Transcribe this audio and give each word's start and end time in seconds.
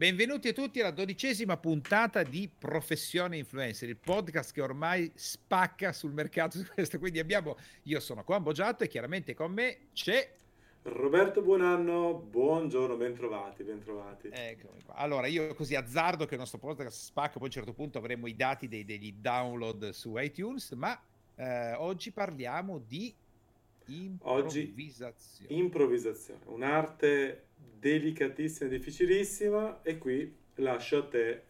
Benvenuti 0.00 0.48
a 0.48 0.54
tutti 0.54 0.80
alla 0.80 0.92
dodicesima 0.92 1.58
puntata 1.58 2.22
di 2.22 2.48
Professione 2.48 3.36
Influencer, 3.36 3.86
il 3.86 3.98
podcast 3.98 4.50
che 4.50 4.62
ormai 4.62 5.12
spacca 5.14 5.92
sul 5.92 6.14
mercato 6.14 6.56
su 6.56 6.64
questo. 6.72 6.98
Quindi 6.98 7.18
abbiamo, 7.18 7.58
io 7.82 8.00
sono 8.00 8.24
Juan 8.26 8.42
Boggiato 8.42 8.82
e 8.82 8.88
chiaramente 8.88 9.34
con 9.34 9.52
me 9.52 9.88
c'è 9.92 10.36
Roberto 10.84 11.42
Buonanno, 11.42 12.14
buongiorno, 12.14 12.96
bentrovati, 12.96 13.62
bentrovati. 13.62 14.30
Eccomi 14.32 14.82
qua. 14.82 14.94
Allora, 14.94 15.26
io 15.26 15.52
così 15.52 15.74
azzardo 15.74 16.24
che 16.24 16.32
il 16.32 16.40
nostro 16.40 16.56
podcast 16.56 16.98
spacca, 16.98 17.34
poi 17.34 17.42
a 17.42 17.44
un 17.44 17.50
certo 17.50 17.74
punto 17.74 17.98
avremo 17.98 18.26
i 18.26 18.34
dati 18.34 18.68
dei, 18.68 18.86
degli 18.86 19.12
download 19.12 19.90
su 19.90 20.16
iTunes, 20.16 20.70
ma 20.70 20.98
eh, 21.34 21.74
oggi 21.74 22.10
parliamo 22.10 22.78
di 22.78 23.14
improvvisazione. 23.84 25.44
Oggi 25.44 25.58
improvvisazione, 25.58 26.40
un'arte 26.46 27.48
delicatissima 27.78 28.68
e 28.68 28.72
difficilissima 28.72 29.82
e 29.82 29.98
qui 29.98 30.36
lascio 30.56 30.98
a 30.98 31.08
te 31.08 31.42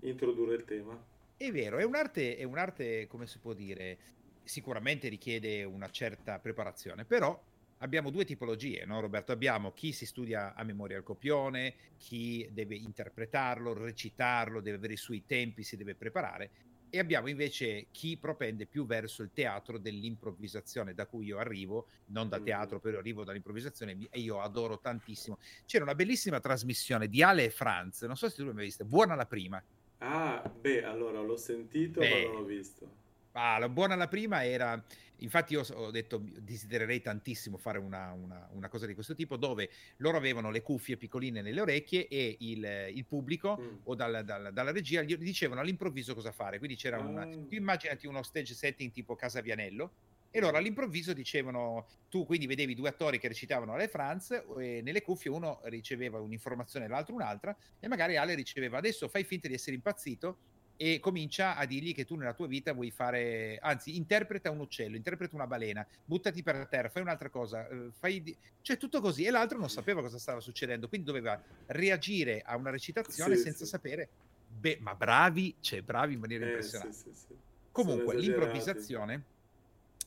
introdurre 0.00 0.54
il 0.54 0.64
tema. 0.64 1.04
È 1.36 1.50
vero, 1.50 1.78
è 1.78 1.84
un'arte, 1.84 2.36
è 2.36 2.44
un'arte, 2.44 3.06
come 3.06 3.26
si 3.26 3.38
può 3.38 3.52
dire, 3.52 3.98
sicuramente 4.42 5.08
richiede 5.08 5.64
una 5.64 5.90
certa 5.90 6.38
preparazione, 6.38 7.04
però 7.04 7.38
abbiamo 7.78 8.10
due 8.10 8.24
tipologie, 8.24 8.84
no 8.86 9.00
Roberto? 9.00 9.32
Abbiamo 9.32 9.72
chi 9.72 9.92
si 9.92 10.06
studia 10.06 10.54
a 10.54 10.62
memoria 10.62 10.96
il 10.96 11.02
copione, 11.02 11.74
chi 11.98 12.48
deve 12.50 12.76
interpretarlo, 12.76 13.74
recitarlo, 13.74 14.60
deve 14.60 14.76
avere 14.78 14.94
i 14.94 14.98
suoi 14.98 15.24
tempi, 15.26 15.62
si 15.62 15.76
deve 15.76 15.94
preparare, 15.94 16.50
e 16.90 16.98
abbiamo 16.98 17.28
invece 17.28 17.86
chi 17.90 18.16
propende 18.16 18.66
più 18.66 18.86
verso 18.86 19.22
il 19.22 19.30
teatro 19.32 19.78
dell'improvvisazione, 19.78 20.94
da 20.94 21.06
cui 21.06 21.26
io 21.26 21.38
arrivo, 21.38 21.88
non 22.06 22.28
da 22.28 22.40
teatro, 22.40 22.80
però 22.80 22.98
arrivo 22.98 23.24
dall'improvvisazione 23.24 23.96
e 24.10 24.20
io 24.20 24.40
adoro 24.40 24.78
tantissimo. 24.78 25.38
C'era 25.64 25.84
una 25.84 25.94
bellissima 25.94 26.40
trasmissione 26.40 27.08
di 27.08 27.22
Ale 27.22 27.44
e 27.44 27.50
Franz, 27.50 28.02
non 28.02 28.16
so 28.16 28.28
se 28.28 28.36
tu 28.36 28.44
l'hai 28.44 28.54
mai 28.54 28.64
vista, 28.64 28.84
buona 28.84 29.14
la 29.14 29.26
prima. 29.26 29.62
Ah, 29.98 30.42
beh, 30.60 30.84
allora 30.84 31.20
l'ho 31.20 31.36
sentito, 31.36 32.00
beh, 32.00 32.08
ma 32.08 32.28
non 32.28 32.40
l'ho 32.40 32.44
visto. 32.44 33.04
Ah, 33.38 33.58
la 33.58 33.68
buona 33.68 33.94
la 33.94 34.08
prima 34.08 34.44
era 34.44 34.82
Infatti 35.20 35.54
io 35.54 35.62
ho 35.72 35.90
detto 35.90 36.22
desidererei 36.22 37.00
tantissimo 37.00 37.56
fare 37.56 37.78
una, 37.78 38.12
una, 38.12 38.48
una, 38.52 38.68
cosa 38.68 38.84
di 38.84 38.92
questo 38.92 39.14
tipo 39.14 39.36
dove 39.36 39.70
loro 39.98 40.18
avevano 40.18 40.50
le 40.50 40.60
cuffie 40.60 40.98
piccoline 40.98 41.40
nelle 41.40 41.60
orecchie 41.60 42.06
e 42.08 42.36
il, 42.40 42.90
il 42.92 43.04
pubblico 43.06 43.58
mm. 43.58 43.76
o 43.84 43.94
dal, 43.94 44.24
dal, 44.24 44.52
dalla 44.52 44.72
regia 44.72 45.02
gli 45.02 45.16
dicevano 45.16 45.60
all'improvviso 45.60 46.14
cosa 46.14 46.32
fare. 46.32 46.58
Quindi 46.58 46.76
c'era 46.76 46.98
ah. 46.98 47.00
una... 47.00 47.26
Tu 47.26 47.54
immaginati 47.54 48.06
uno 48.06 48.22
stage 48.22 48.52
setting 48.52 48.90
tipo 48.90 49.14
Casa 49.14 49.40
Vianello 49.40 49.92
e 50.30 50.40
loro 50.40 50.58
all'improvviso 50.58 51.14
dicevano, 51.14 51.86
tu 52.10 52.26
quindi 52.26 52.46
vedevi 52.46 52.74
due 52.74 52.90
attori 52.90 53.18
che 53.18 53.28
recitavano 53.28 53.72
alle 53.72 53.88
Franz 53.88 54.32
e 54.58 54.82
nelle 54.82 55.00
cuffie 55.00 55.30
uno 55.30 55.60
riceveva 55.64 56.20
un'informazione 56.20 56.84
e 56.84 56.88
l'altro 56.88 57.14
un'altra 57.14 57.56
e 57.80 57.88
magari 57.88 58.16
Ale 58.16 58.34
riceveva 58.34 58.76
adesso 58.76 59.08
fai 59.08 59.24
finta 59.24 59.48
di 59.48 59.54
essere 59.54 59.76
impazzito 59.76 60.36
e 60.76 61.00
comincia 61.00 61.56
a 61.56 61.64
dirgli 61.64 61.94
che 61.94 62.04
tu 62.04 62.16
nella 62.16 62.34
tua 62.34 62.46
vita 62.46 62.72
vuoi 62.72 62.90
fare, 62.90 63.58
anzi, 63.60 63.96
interpreta 63.96 64.50
un 64.50 64.60
uccello, 64.60 64.96
interpreta 64.96 65.34
una 65.34 65.46
balena, 65.46 65.86
buttati 66.04 66.42
per 66.42 66.66
terra, 66.68 66.88
fai 66.88 67.02
un'altra 67.02 67.30
cosa, 67.30 67.66
eh, 67.68 67.90
fai 67.98 68.22
di... 68.22 68.36
cioè 68.62 68.76
tutto 68.76 69.00
così. 69.00 69.24
E 69.24 69.30
l'altro 69.30 69.58
non 69.58 69.70
sapeva 69.70 70.02
cosa 70.02 70.18
stava 70.18 70.40
succedendo, 70.40 70.88
quindi 70.88 71.06
doveva 71.06 71.40
reagire 71.66 72.42
a 72.44 72.56
una 72.56 72.70
recitazione 72.70 73.36
sì, 73.36 73.42
senza 73.42 73.64
sì. 73.64 73.70
sapere. 73.70 74.08
Beh, 74.48 74.78
ma 74.80 74.94
bravi, 74.94 75.56
cioè 75.60 75.82
bravi 75.82 76.14
in 76.14 76.20
maniera 76.20 76.44
eh, 76.44 76.48
impressionante. 76.48 76.94
Sì, 76.94 77.34
Comunque, 77.72 78.16
l'improvvisazione, 78.16 79.22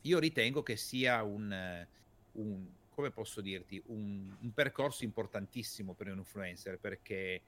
io 0.02 0.20
ritengo 0.20 0.64
che 0.64 0.76
sia 0.76 1.24
un, 1.24 1.86
un 2.34 2.68
come 3.00 3.12
posso 3.12 3.40
dirti, 3.40 3.82
un, 3.88 4.36
un 4.42 4.54
percorso 4.54 5.06
importantissimo 5.06 5.94
per 5.94 6.08
un 6.08 6.18
influencer 6.18 6.78
perché 6.80 7.42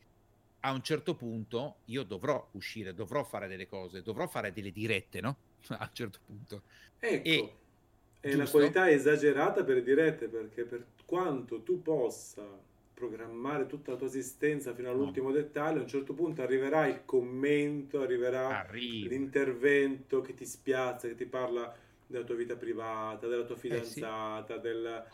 a 0.61 0.71
un 0.71 0.81
certo 0.81 1.15
punto 1.15 1.77
io 1.85 2.03
dovrò 2.03 2.47
uscire, 2.51 2.93
dovrò 2.93 3.23
fare 3.23 3.47
delle 3.47 3.67
cose, 3.67 4.01
dovrò 4.01 4.27
fare 4.27 4.51
delle 4.51 4.71
dirette, 4.71 5.21
no? 5.21 5.37
a 5.69 5.83
un 5.83 5.89
certo 5.93 6.19
punto. 6.25 6.61
Ecco, 6.99 7.27
e, 7.27 7.53
è 8.19 8.33
una 8.33 8.47
qualità 8.47 8.89
esagerata 8.89 9.63
per 9.63 9.81
dirette, 9.81 10.27
perché 10.27 10.63
per 10.63 10.85
quanto 11.05 11.61
tu 11.61 11.81
possa 11.81 12.69
programmare 12.93 13.65
tutta 13.65 13.91
la 13.91 13.97
tua 13.97 14.05
esistenza 14.05 14.75
fino 14.75 14.91
all'ultimo 14.91 15.29
no. 15.29 15.33
dettaglio, 15.33 15.79
a 15.79 15.81
un 15.81 15.87
certo 15.87 16.13
punto 16.13 16.43
arriverà 16.43 16.85
il 16.85 17.01
commento, 17.03 18.01
arriverà 18.01 18.59
Arriva. 18.59 19.09
l'intervento 19.09 20.21
che 20.21 20.35
ti 20.35 20.45
spiazza, 20.45 21.07
che 21.07 21.15
ti 21.15 21.25
parla 21.25 21.75
della 22.05 22.23
tua 22.23 22.35
vita 22.35 22.55
privata, 22.55 23.27
della 23.27 23.43
tua 23.43 23.55
fidanzata, 23.55 24.53
eh 24.53 24.57
sì. 24.57 24.61
del... 24.61 25.05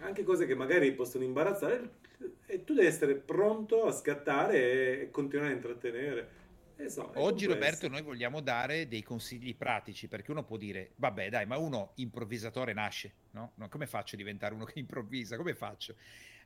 anche 0.00 0.24
cose 0.24 0.44
che 0.44 0.54
magari 0.54 0.92
possono 0.92 1.24
imbarazzare 1.24 2.04
e 2.46 2.64
tu 2.64 2.74
devi 2.74 2.86
essere 2.86 3.14
pronto 3.14 3.84
a 3.84 3.92
scattare 3.92 5.02
e 5.02 5.10
continuare 5.10 5.50
a 5.50 5.54
intrattenere. 5.54 6.44
So, 6.88 7.10
Oggi 7.14 7.46
Roberto 7.46 7.88
noi 7.88 8.02
vogliamo 8.02 8.42
dare 8.42 8.86
dei 8.86 9.02
consigli 9.02 9.56
pratici 9.56 10.08
perché 10.08 10.30
uno 10.30 10.44
può 10.44 10.58
dire 10.58 10.90
vabbè 10.96 11.30
dai 11.30 11.46
ma 11.46 11.56
uno 11.56 11.92
improvvisatore 11.94 12.74
nasce 12.74 13.14
no? 13.30 13.52
no 13.54 13.70
come 13.70 13.86
faccio 13.86 14.14
a 14.14 14.18
diventare 14.18 14.52
uno 14.52 14.66
che 14.66 14.78
improvvisa 14.78 15.38
come 15.38 15.54
faccio 15.54 15.94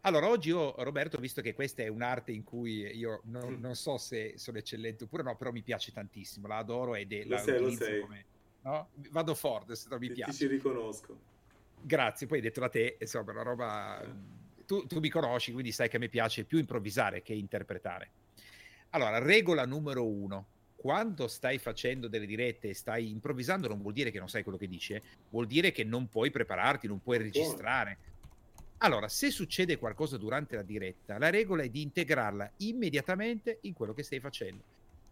allora 0.03 0.29
oggi 0.29 0.51
io 0.51 0.73
Roberto 0.85 1.19
visto 1.19 1.43
che 1.43 1.53
questa 1.53 1.83
è 1.83 1.89
un'arte 1.89 2.31
in 2.31 2.45
cui 2.45 2.97
io 2.97 3.23
non, 3.25 3.55
mm. 3.55 3.61
non 3.61 3.75
so 3.75 3.99
se 3.99 4.35
sono 4.37 4.59
eccellente 4.59 5.03
oppure 5.03 5.25
no 5.25 5.35
però 5.35 5.51
mi 5.51 5.63
piace 5.63 5.91
tantissimo 5.91 6.47
la 6.47 6.59
adoro 6.59 6.95
ed 6.95 7.13
è 7.13 7.25
lo 7.25 7.31
la 7.31 7.39
sei, 7.39 7.61
lo 7.61 7.71
sei. 7.71 8.01
Come, 8.01 8.25
no? 8.61 8.89
vado 9.11 9.35
forte 9.35 9.75
se 9.75 9.89
non 9.91 9.99
mi 9.99 10.11
piace 10.13 10.31
ti 10.31 10.37
ci 10.37 10.47
riconosco 10.47 11.19
grazie 11.81 12.29
poi 12.29 12.41
detto 12.41 12.61
da 12.61 12.69
te 12.69 12.99
insomma 13.01 13.33
una 13.33 13.43
roba 13.43 14.01
eh 14.01 14.40
tu, 14.71 14.87
tu, 14.87 15.01
mi 15.01 15.09
conosci, 15.09 15.51
quindi 15.51 15.73
sai 15.73 15.89
che 15.89 15.97
a 15.97 15.99
me 15.99 16.09
piace 16.09 16.45
più 16.45 16.57
improvvisare 16.57 17.23
che 17.23 17.33
interpretare. 17.33 18.11
Allora, 18.91 19.19
regola 19.19 19.67
numero 19.67 20.07
uno. 20.07 20.47
Quando 20.77 21.27
stai 21.27 21.59
facendo 21.59 22.07
delle 22.07 22.25
dirette 22.25 22.69
e 22.69 22.75
stai 22.75 23.11
improvvisando, 23.11 23.67
non 23.67 23.83
vuol 23.83 23.95
dire 23.95 24.13
che 24.13 24.21
non 24.21 24.29
sai 24.29 24.45
quello 24.45 24.57
che 24.57 24.69
dici, 24.69 24.93
eh? 24.93 25.03
vuol 25.31 25.49
dire 25.49 25.73
che 25.73 25.83
non 25.83 26.09
puoi 26.09 26.31
prepararti, 26.31 26.87
non 26.87 27.03
puoi 27.03 27.19
registrare. 27.19 27.99
Allora, 28.79 29.09
se 29.09 29.31
succede 29.31 29.77
qualcosa 29.77 30.17
durante 30.17 30.55
la 30.55 30.63
diretta, 30.63 31.19
la 31.19 31.31
regola 31.31 31.65
è 31.65 31.69
di 31.69 31.83
integrarla 31.83 32.53
immediatamente 32.59 33.59
in 33.63 33.75
quello 33.75 33.93
che 33.93 34.05
stai 34.05 34.21
facendo. 34.21 34.63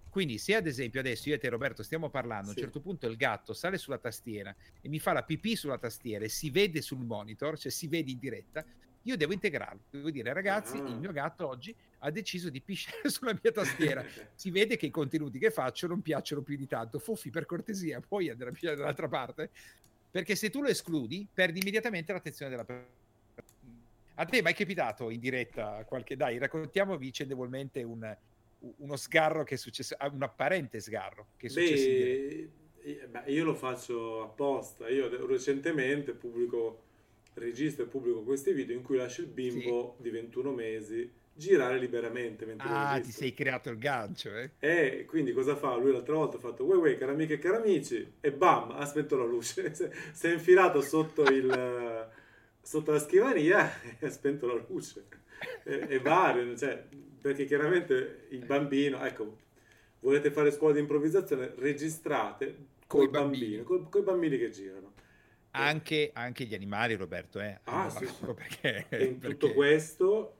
Quindi, 0.09 0.39
se 0.39 0.55
ad 0.55 0.69
esempio 0.69 1.01
adesso 1.01 1.29
io 1.29 1.35
e 1.35 1.39
te, 1.39 1.49
Roberto, 1.49 1.83
stiamo 1.83 2.11
parlando, 2.11 2.51
sì. 2.51 2.51
a 2.51 2.55
un 2.55 2.63
certo 2.63 2.81
punto 2.81 3.09
il 3.09 3.17
gatto 3.17 3.53
sale 3.53 3.77
sulla 3.77 3.99
tastiera 3.99 4.55
e 4.81 4.89
mi 4.89 5.01
fa 5.01 5.13
la 5.13 5.25
pipì 5.25 5.57
sulla 5.57 5.79
tastiera 5.79 6.25
e 6.25 6.29
si 6.29 6.49
vede 6.49 6.81
sul 6.81 7.05
monitor, 7.05 7.59
cioè 7.59 7.73
si 7.73 7.89
vede 7.89 8.13
in 8.13 8.19
diretta, 8.19 8.65
io 9.09 9.17
devo 9.17 9.33
integrarlo. 9.33 9.81
Devo 9.91 10.11
dire, 10.11 10.33
ragazzi, 10.33 10.77
ah. 10.77 10.87
il 10.87 10.99
mio 10.99 11.13
gatto 11.13 11.47
oggi 11.47 11.75
ha 12.01 12.11
deciso 12.11 12.51
di 12.51 12.61
pisciare 12.61 13.09
sulla 13.11 13.37
mia 13.41 13.53
tastiera. 13.53 14.05
si 14.35 14.51
vede 14.51 14.77
che 14.77 14.87
i 14.87 14.91
contenuti 14.91 15.39
che 15.39 15.51
faccio 15.51 15.87
non 15.87 16.03
piacciono 16.03 16.43
più 16.43 16.57
di 16.57 16.67
tanto. 16.67 16.99
Fuffi, 16.99 17.31
per 17.31 17.47
cortesia, 17.47 18.01
puoi 18.01 18.29
andare 18.29 18.51
a 18.51 18.53
pisciare 18.53 18.77
dall'altra 18.77 19.09
parte? 19.09 19.51
Perché 20.11 20.37
se 20.37 20.51
tu 20.51 20.61
lo 20.61 20.69
escludi, 20.69 21.27
perdi 21.33 21.61
immediatamente 21.61 22.13
l'attenzione 22.13 22.51
della 22.51 22.65
persona. 22.65 22.97
A 24.15 24.25
te 24.25 24.43
mai 24.43 24.55
capitato 24.55 25.11
in 25.11 25.21
diretta 25.21 25.85
qualche... 25.87 26.17
Dai, 26.17 26.39
raccontiamo 26.39 26.97
vicendevolmente 26.97 27.83
un, 27.83 28.17
uno 28.59 28.97
sgarro 28.97 29.45
che 29.45 29.55
è 29.55 29.59
successo, 29.59 29.95
ah, 29.97 30.11
un 30.13 30.23
apparente 30.23 30.81
sgarro 30.81 31.29
che 31.37 31.47
è 31.47 31.51
successo 31.51 32.67
beh, 32.83 33.09
beh, 33.09 33.31
io 33.31 33.45
lo 33.45 33.55
faccio 33.55 34.23
apposta. 34.23 34.89
Io 34.89 35.27
recentemente 35.27 36.13
pubblico 36.13 36.83
registro 37.39 37.85
e 37.85 37.89
pubblico 37.89 38.23
questi 38.23 38.53
video 38.53 38.77
in 38.77 38.83
cui 38.83 38.97
lascio 38.97 39.23
il 39.23 39.29
bimbo 39.29 39.95
sì. 39.97 40.03
di 40.03 40.11
21 40.11 40.53
mesi 40.53 41.11
girare 41.39 41.79
liberamente 41.79 42.45
mentre 42.45 42.69
ah 42.69 42.99
ti 43.01 43.13
sei 43.13 43.33
creato 43.33 43.71
il 43.71 43.79
gancio 43.79 44.37
eh? 44.37 44.51
e 44.59 45.05
quindi 45.07 45.33
cosa 45.33 45.55
fa? 45.55 45.77
Lui 45.77 45.93
l'altra 45.93 46.15
volta 46.15 46.37
ha 46.37 46.41
fatto 46.41 46.65
uè 46.65 46.77
uè 46.77 46.99
cari 46.99 47.13
amiche 47.13 47.35
e 47.35 47.39
cari 47.39 47.57
amici 47.57 48.15
e 48.21 48.33
bam 48.33 48.73
ha 48.73 48.85
spento 48.85 49.17
la 49.17 49.25
luce. 49.25 49.73
Si 50.13 50.27
è 50.27 50.33
infilato 50.33 50.81
sotto 50.81 51.23
il 51.23 52.09
sotto 52.61 52.91
la 52.91 52.99
scrivania 52.99 53.71
e 54.01 54.07
ha 54.07 54.11
spento 54.11 54.47
la 54.49 54.61
luce. 54.69 55.07
E, 55.63 55.87
e 55.89 55.99
vario 56.01 56.57
cioè, 56.57 56.85
perché 57.21 57.45
chiaramente 57.45 58.27
il 58.31 58.45
bambino 58.45 59.05
ecco 59.05 59.37
volete 60.01 60.33
fare 60.33 60.51
scuola 60.51 60.75
di 60.75 60.81
improvvisazione 60.81 61.53
registrate 61.57 62.57
col 62.89 63.09
bambino 63.11 63.63
con 63.63 63.89
i 63.95 64.03
bambini 64.03 64.39
che 64.39 64.51
girano 64.51 64.95
anche, 65.53 66.11
anche, 66.13 66.45
gli 66.45 66.55
animali, 66.55 66.95
Roberto. 66.95 67.41
Eh? 67.41 67.61
Ah, 67.65 67.89
sì. 67.91 68.07
perché, 68.35 68.87
in 69.05 69.19
perché... 69.21 69.37
tutto 69.37 69.53
questo, 69.53 70.37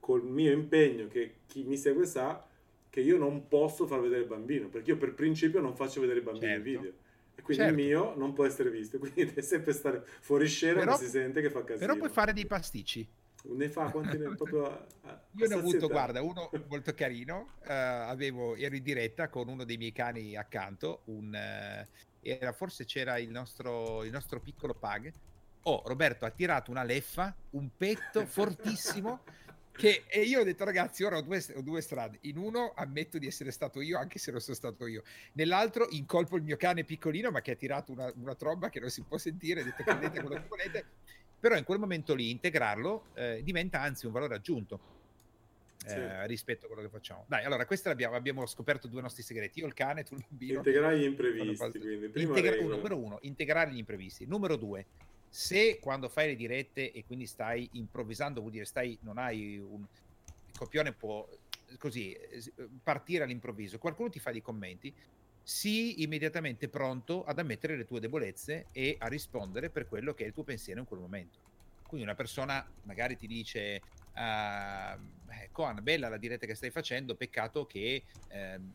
col 0.00 0.24
mio 0.24 0.52
impegno, 0.52 1.08
che 1.08 1.36
chi 1.46 1.62
mi 1.64 1.76
segue 1.76 2.06
sa, 2.06 2.44
che 2.90 3.00
io 3.00 3.18
non 3.18 3.48
posso 3.48 3.86
far 3.86 4.00
vedere 4.00 4.22
il 4.22 4.28
bambino, 4.28 4.68
perché 4.68 4.90
io 4.90 4.96
per 4.96 5.14
principio 5.14 5.60
non 5.60 5.74
faccio 5.74 6.00
vedere 6.00 6.18
il 6.18 6.24
bambino 6.24 6.46
certo. 6.46 6.68
in 6.68 6.74
video. 6.74 6.92
E 7.34 7.42
quindi 7.42 7.62
certo. 7.62 7.78
il 7.78 7.86
mio 7.86 8.14
non 8.16 8.32
può 8.32 8.44
essere 8.44 8.70
visto, 8.70 8.98
quindi 8.98 9.26
deve 9.26 9.42
sempre 9.42 9.72
stare 9.72 10.02
fuori 10.20 10.48
scena, 10.48 10.80
però, 10.80 10.96
si 10.96 11.06
sente 11.06 11.40
che 11.40 11.50
fa 11.50 11.60
casino. 11.62 11.86
Però 11.86 11.96
puoi 11.96 12.10
fare 12.10 12.32
dei 12.32 12.46
pasticci. 12.46 13.08
Ne 13.50 13.68
fa 13.68 13.88
quanti 13.90 14.18
ne 14.18 14.34
proprio 14.34 14.66
a, 14.66 14.86
a 15.02 15.22
Io 15.36 15.46
ne 15.46 15.54
ho 15.54 15.58
avuto, 15.58 15.86
guarda, 15.86 16.20
uno 16.20 16.50
molto 16.68 16.92
carino. 16.92 17.52
Uh, 17.60 17.70
avevo, 17.70 18.56
ero 18.56 18.74
in 18.74 18.82
diretta 18.82 19.28
con 19.28 19.48
uno 19.48 19.62
dei 19.62 19.76
miei 19.76 19.92
cani 19.92 20.36
accanto, 20.36 21.02
un, 21.04 21.28
uh, 21.32 21.86
era, 22.28 22.52
forse 22.52 22.84
c'era 22.84 23.18
il 23.18 23.30
nostro, 23.30 24.04
il 24.04 24.10
nostro 24.10 24.40
piccolo 24.40 24.74
pug. 24.74 25.12
Oh, 25.62 25.82
Roberto 25.84 26.24
ha 26.24 26.30
tirato 26.30 26.70
una 26.70 26.82
leffa, 26.82 27.34
un 27.50 27.68
petto 27.76 28.24
fortissimo. 28.26 29.22
che, 29.72 30.04
e 30.08 30.22
io 30.22 30.40
ho 30.40 30.44
detto 30.44 30.64
ragazzi 30.64 31.04
ora 31.04 31.18
ho 31.18 31.22
due, 31.22 31.44
ho 31.54 31.62
due, 31.62 31.80
strade 31.80 32.18
in 32.22 32.36
uno 32.36 32.72
ammetto 32.74 33.16
di 33.18 33.28
essere 33.28 33.52
stato 33.52 33.80
io 33.80 33.96
anche 33.96 34.18
se 34.18 34.32
non 34.32 34.40
sono 34.40 34.56
stato 34.56 34.88
io 34.88 35.04
nell'altro 35.34 35.86
incolpo 35.90 36.36
il 36.36 36.42
mio 36.42 36.56
cane 36.56 36.82
piccolino 36.82 37.30
ma 37.30 37.40
che 37.42 37.52
ha 37.52 37.54
tirato 37.54 37.92
una, 37.92 38.12
una 38.16 38.34
tromba 38.34 38.70
che 38.70 38.80
non 38.80 38.90
si 38.90 39.02
può 39.02 39.18
sentire 39.18 39.62
detto 39.62 39.84
credete 39.84 40.20
quello 40.20 40.34
che 40.34 40.48
volete 40.48 40.84
però 41.38 41.56
in 41.56 41.62
quel 41.62 41.78
momento 41.78 42.16
lì 42.16 42.28
integrarlo 42.30 43.04
eh, 43.14 43.40
diventa 43.44 43.80
anzi 43.80 44.06
un 44.06 44.12
valore 44.12 44.34
aggiunto 44.34 44.97
eh, 45.84 45.88
sì. 45.88 46.26
rispetto 46.26 46.66
a 46.66 46.68
quello 46.68 46.82
che 46.82 46.88
facciamo. 46.88 47.24
Dai, 47.28 47.44
allora, 47.44 47.66
questo 47.66 47.88
abbiamo, 47.90 48.16
abbiamo 48.16 48.44
scoperto 48.46 48.88
due 48.88 49.00
nostri 49.00 49.22
segreti, 49.22 49.60
io 49.60 49.66
il 49.66 49.74
cane, 49.74 50.02
tu 50.02 50.14
il 50.14 50.24
bambino. 50.28 50.58
Integrare 50.58 50.98
gli 50.98 51.04
imprevisti, 51.04 51.78
quindi. 51.78 52.22
Integra- 52.22 52.60
uno, 52.60 52.76
numero 52.76 52.96
uno, 52.96 53.18
integrare 53.22 53.70
gli 53.70 53.78
imprevisti. 53.78 54.26
Numero 54.26 54.56
due, 54.56 54.86
se 55.28 55.78
quando 55.80 56.08
fai 56.08 56.28
le 56.28 56.36
dirette 56.36 56.92
e 56.92 57.04
quindi 57.04 57.26
stai 57.26 57.68
improvvisando, 57.72 58.40
vuol 58.40 58.52
dire 58.52 58.64
stai, 58.64 58.98
non 59.02 59.18
hai 59.18 59.58
un... 59.58 59.84
Il 60.50 60.58
copione 60.58 60.92
può 60.92 61.28
così 61.78 62.16
partire 62.82 63.24
all'improvviso, 63.24 63.78
qualcuno 63.78 64.08
ti 64.08 64.18
fa 64.18 64.32
dei 64.32 64.40
commenti, 64.40 64.92
sii 65.42 66.02
immediatamente 66.02 66.68
pronto 66.68 67.24
ad 67.24 67.38
ammettere 67.38 67.76
le 67.76 67.84
tue 67.84 68.00
debolezze 68.00 68.66
e 68.72 68.96
a 68.98 69.06
rispondere 69.06 69.70
per 69.70 69.86
quello 69.86 70.14
che 70.14 70.24
è 70.24 70.26
il 70.26 70.32
tuo 70.32 70.42
pensiero 70.42 70.80
in 70.80 70.86
quel 70.86 71.00
momento. 71.00 71.38
Quindi 71.86 72.04
una 72.06 72.16
persona 72.16 72.66
magari 72.82 73.16
ti 73.16 73.26
dice 73.26 73.80
Uh, 74.18 75.16
Coan, 75.52 75.80
bella 75.82 76.08
la 76.08 76.18
diretta 76.18 76.46
che 76.46 76.54
stai 76.54 76.70
facendo, 76.70 77.16
peccato 77.16 77.66
che 77.66 78.04
ehm, 78.28 78.72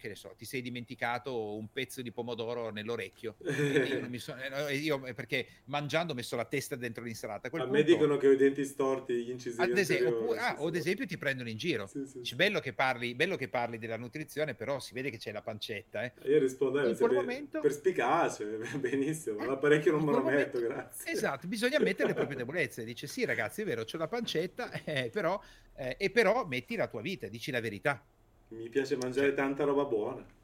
che 0.00 0.08
ne 0.08 0.14
so, 0.16 0.34
ti 0.36 0.44
sei 0.44 0.62
dimenticato 0.62 1.54
un 1.54 1.70
pezzo 1.70 2.02
di 2.02 2.10
pomodoro 2.10 2.70
nell'orecchio. 2.70 3.36
io, 3.44 4.18
so, 4.18 4.34
eh, 4.36 4.74
io, 4.76 4.98
perché 5.14 5.46
mangiando 5.66 6.12
ho 6.12 6.16
messo 6.16 6.34
la 6.34 6.44
testa 6.44 6.74
dentro 6.74 7.04
l'insalata. 7.04 7.48
A, 7.48 7.50
a 7.50 7.50
punto, 7.50 7.70
me 7.70 7.84
dicono 7.84 8.16
che 8.16 8.26
ho 8.26 8.32
i 8.32 8.36
denti 8.36 8.64
storti, 8.64 9.24
gli 9.24 9.30
incisivi. 9.30 9.62
Ad 9.62 9.76
esempio, 9.76 10.18
oppure, 10.18 10.38
ah, 10.38 10.56
o 10.58 10.66
ad 10.66 10.74
esempio 10.74 11.06
ti 11.06 11.18
prendono 11.18 11.48
in 11.48 11.56
giro. 11.56 11.86
Sì, 11.86 12.04
sì, 12.06 12.20
sì. 12.22 12.34
Bello, 12.34 12.60
che 12.60 12.72
parli, 12.72 13.14
bello, 13.14 13.36
che 13.36 13.48
parli, 13.48 13.78
della 13.78 13.96
nutrizione, 13.96 14.54
però 14.54 14.80
si 14.80 14.94
vede 14.94 15.10
che 15.10 15.18
c'è 15.18 15.32
la 15.32 15.42
pancetta. 15.42 16.02
Eh. 16.02 16.12
Io 16.24 16.38
rispondo 16.38 16.80
eh, 16.82 16.94
per, 16.94 17.10
momento... 17.12 17.60
perspicace, 17.60 18.44
benissimo, 18.80 19.42
eh, 19.42 19.46
l'apparecchio 19.46 19.92
non 19.92 20.04
me 20.04 20.12
lo 20.12 20.22
metto, 20.22 20.58
grazie. 20.58 21.12
Esatto, 21.12 21.46
bisogna 21.46 21.78
mettere 21.78 22.08
le 22.08 22.14
proprie 22.14 22.36
debolezze. 22.36 22.84
Dice 22.84 23.06
sì 23.06 23.24
ragazzi, 23.24 23.62
è 23.62 23.64
vero, 23.64 23.84
c'ho 23.84 23.98
la 23.98 24.08
pancetta, 24.08 24.70
eh, 24.84 25.10
però, 25.12 25.40
eh, 25.76 25.96
e 25.98 26.10
però 26.10 26.46
metti 26.46 26.76
la 26.76 26.88
tua 26.88 27.00
vita, 27.00 27.28
dici 27.28 27.50
la 27.50 27.60
verità. 27.60 28.02
Mi 28.50 28.68
piace 28.68 28.96
mangiare 28.96 29.32
tanta 29.34 29.64
roba 29.64 29.84
buona. 29.84 30.38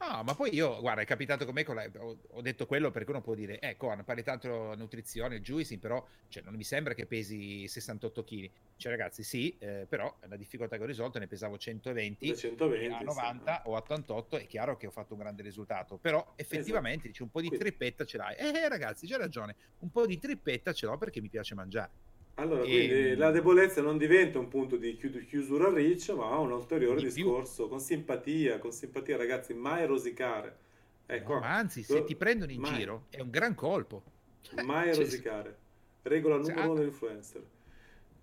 No, 0.00 0.22
ma 0.22 0.34
poi 0.34 0.54
io, 0.54 0.78
guarda, 0.80 1.00
è 1.00 1.04
capitato 1.04 1.44
con 1.44 1.54
me, 1.54 1.64
con 1.64 1.74
la, 1.74 1.90
ho, 1.98 2.18
ho, 2.28 2.40
detto 2.40 2.66
quello 2.66 2.92
perché 2.92 3.10
uno 3.10 3.20
può 3.20 3.34
dire, 3.34 3.60
ecco, 3.60 3.92
eh, 3.92 4.04
parli 4.04 4.22
tanto 4.22 4.76
nutrizione, 4.76 5.40
juicing, 5.40 5.80
però 5.80 6.06
cioè, 6.28 6.44
non 6.44 6.54
mi 6.54 6.62
sembra 6.62 6.94
che 6.94 7.06
pesi 7.06 7.66
68 7.66 8.22
kg. 8.22 8.50
Cioè, 8.76 8.92
ragazzi, 8.92 9.24
sì, 9.24 9.56
eh, 9.58 9.86
però 9.88 10.16
la 10.28 10.36
difficoltà 10.36 10.76
che 10.76 10.84
ho 10.84 10.86
risolto 10.86 11.18
ne 11.18 11.26
pesavo 11.26 11.58
120, 11.58 12.36
120 12.36 12.94
a 12.94 13.00
90 13.00 13.62
sì. 13.64 13.68
o 13.68 13.74
88, 13.74 14.38
è 14.38 14.46
chiaro 14.46 14.76
che 14.76 14.86
ho 14.86 14.92
fatto 14.92 15.14
un 15.14 15.20
grande 15.20 15.42
risultato, 15.42 15.96
però 15.96 16.34
effettivamente 16.36 17.08
esatto. 17.08 17.08
dice 17.08 17.22
un 17.24 17.30
po' 17.30 17.40
di 17.40 17.50
trippetta 17.50 18.04
ce 18.04 18.16
l'hai. 18.18 18.36
Eh, 18.36 18.68
ragazzi, 18.68 19.04
c'è 19.04 19.16
ragione, 19.16 19.56
un 19.80 19.90
po' 19.90 20.06
di 20.06 20.16
trippetta 20.20 20.72
ce 20.72 20.86
l'ho 20.86 20.96
perché 20.96 21.20
mi 21.20 21.28
piace 21.28 21.56
mangiare. 21.56 21.90
Allora, 22.38 22.62
e... 22.62 22.64
quindi 22.64 23.16
la 23.16 23.30
debolezza 23.30 23.82
non 23.82 23.98
diventa 23.98 24.38
un 24.38 24.48
punto 24.48 24.76
di 24.76 24.96
chiusura 24.96 25.68
a 25.68 25.74
riccio, 25.74 26.16
ma 26.16 26.38
un 26.38 26.52
ulteriore 26.52 27.00
di 27.00 27.12
discorso 27.12 27.62
più. 27.62 27.70
con 27.70 27.80
simpatia, 27.80 28.58
con 28.58 28.70
simpatia, 28.72 29.16
ragazzi, 29.16 29.54
mai 29.54 29.86
rosicare. 29.86 30.66
Ecco, 31.06 31.34
no, 31.34 31.40
ma 31.40 31.56
anzi, 31.56 31.82
se 31.82 32.04
ti 32.04 32.14
prendono 32.14 32.52
in 32.52 32.60
mai. 32.60 32.74
giro 32.74 33.06
è 33.10 33.20
un 33.20 33.30
gran 33.30 33.54
colpo. 33.54 34.02
Cioè, 34.42 34.62
mai 34.62 34.94
cioè, 34.94 35.02
rosicare. 35.02 35.56
Regola 36.02 36.36
numero 36.36 36.54
cioè, 36.54 36.64
uno 36.64 36.74
dell'influencer. 36.74 37.42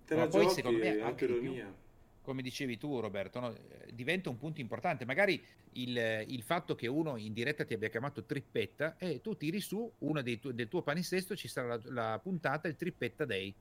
Te 0.05 0.15
la 0.15 0.27
poi, 0.27 0.49
secondo 0.49 0.79
me, 0.79 1.01
anche 1.01 1.25
ironia. 1.25 1.65
Più, 1.65 1.73
come 2.21 2.41
dicevi 2.41 2.77
tu, 2.77 2.99
Roberto, 2.99 3.39
no? 3.39 3.53
diventa 3.91 4.29
un 4.29 4.37
punto 4.37 4.61
importante. 4.61 5.03
Magari 5.03 5.43
il, 5.73 6.25
il, 6.27 6.41
fatto 6.41 6.73
che 6.73 6.87
uno 6.87 7.17
in 7.17 7.33
diretta 7.33 7.65
ti 7.65 7.73
abbia 7.73 7.89
chiamato 7.89 8.23
trippetta 8.23 8.95
e 8.97 9.19
tu 9.19 9.35
tiri 9.35 9.59
su 9.59 9.91
uno 9.99 10.21
dei 10.21 10.39
tu, 10.39 10.51
del 10.53 10.69
tuo 10.69 10.81
paninsesto, 10.83 11.35
ci 11.35 11.49
sarà 11.49 11.75
la, 11.75 11.81
la 11.89 12.19
puntata, 12.23 12.69
il 12.69 12.75
trippetta 12.75 13.25
day 13.25 13.53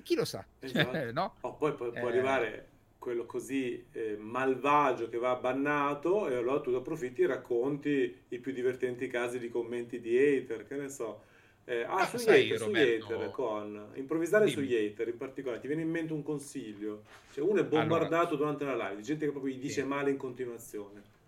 e 0.00 0.02
chi 0.02 0.14
lo 0.14 0.24
sa? 0.24 0.44
Esatto. 0.58 0.92
Cioè, 0.92 1.12
no? 1.12 1.34
oh, 1.42 1.54
poi 1.54 1.72
può, 1.74 1.90
può 1.90 2.08
eh... 2.08 2.10
arrivare 2.10 2.68
quello 2.98 3.24
così 3.24 3.86
eh, 3.92 4.16
malvagio 4.18 5.08
che 5.08 5.16
va 5.16 5.34
bannato 5.36 6.28
e 6.28 6.34
allora 6.34 6.60
tu 6.60 6.70
approfitti 6.70 7.22
e 7.22 7.26
racconti 7.26 8.14
i 8.28 8.38
più 8.38 8.52
divertenti 8.52 9.06
casi 9.06 9.38
di 9.38 9.48
commenti 9.48 10.00
di 10.00 10.18
hater, 10.18 10.66
che 10.66 10.76
ne 10.76 10.88
so. 10.88 11.28
Eh, 11.64 11.82
ah, 11.82 12.00
ah 12.00 12.06
sugli 12.06 12.28
hater, 12.28 12.58
sugli 12.58 12.78
hater 12.78 13.30
con 13.30 13.92
improvvisare 13.94 14.46
Dimmi. 14.46 14.56
sugli 14.56 14.74
hater 14.74 15.08
in 15.08 15.16
particolare, 15.16 15.60
ti 15.60 15.66
viene 15.66 15.82
in 15.82 15.90
mente 15.90 16.12
un 16.12 16.22
consiglio? 16.22 17.04
Cioè, 17.32 17.44
uno 17.44 17.60
è 17.60 17.64
bombardato 17.64 18.34
allora, 18.34 18.52
durante 18.52 18.64
la 18.64 18.88
live, 18.88 19.02
gente 19.02 19.24
che 19.26 19.30
proprio 19.30 19.54
gli 19.54 19.60
dice 19.60 19.82
sì. 19.82 19.86
male 19.86 20.10
in 20.10 20.16
continuazione 20.16 21.18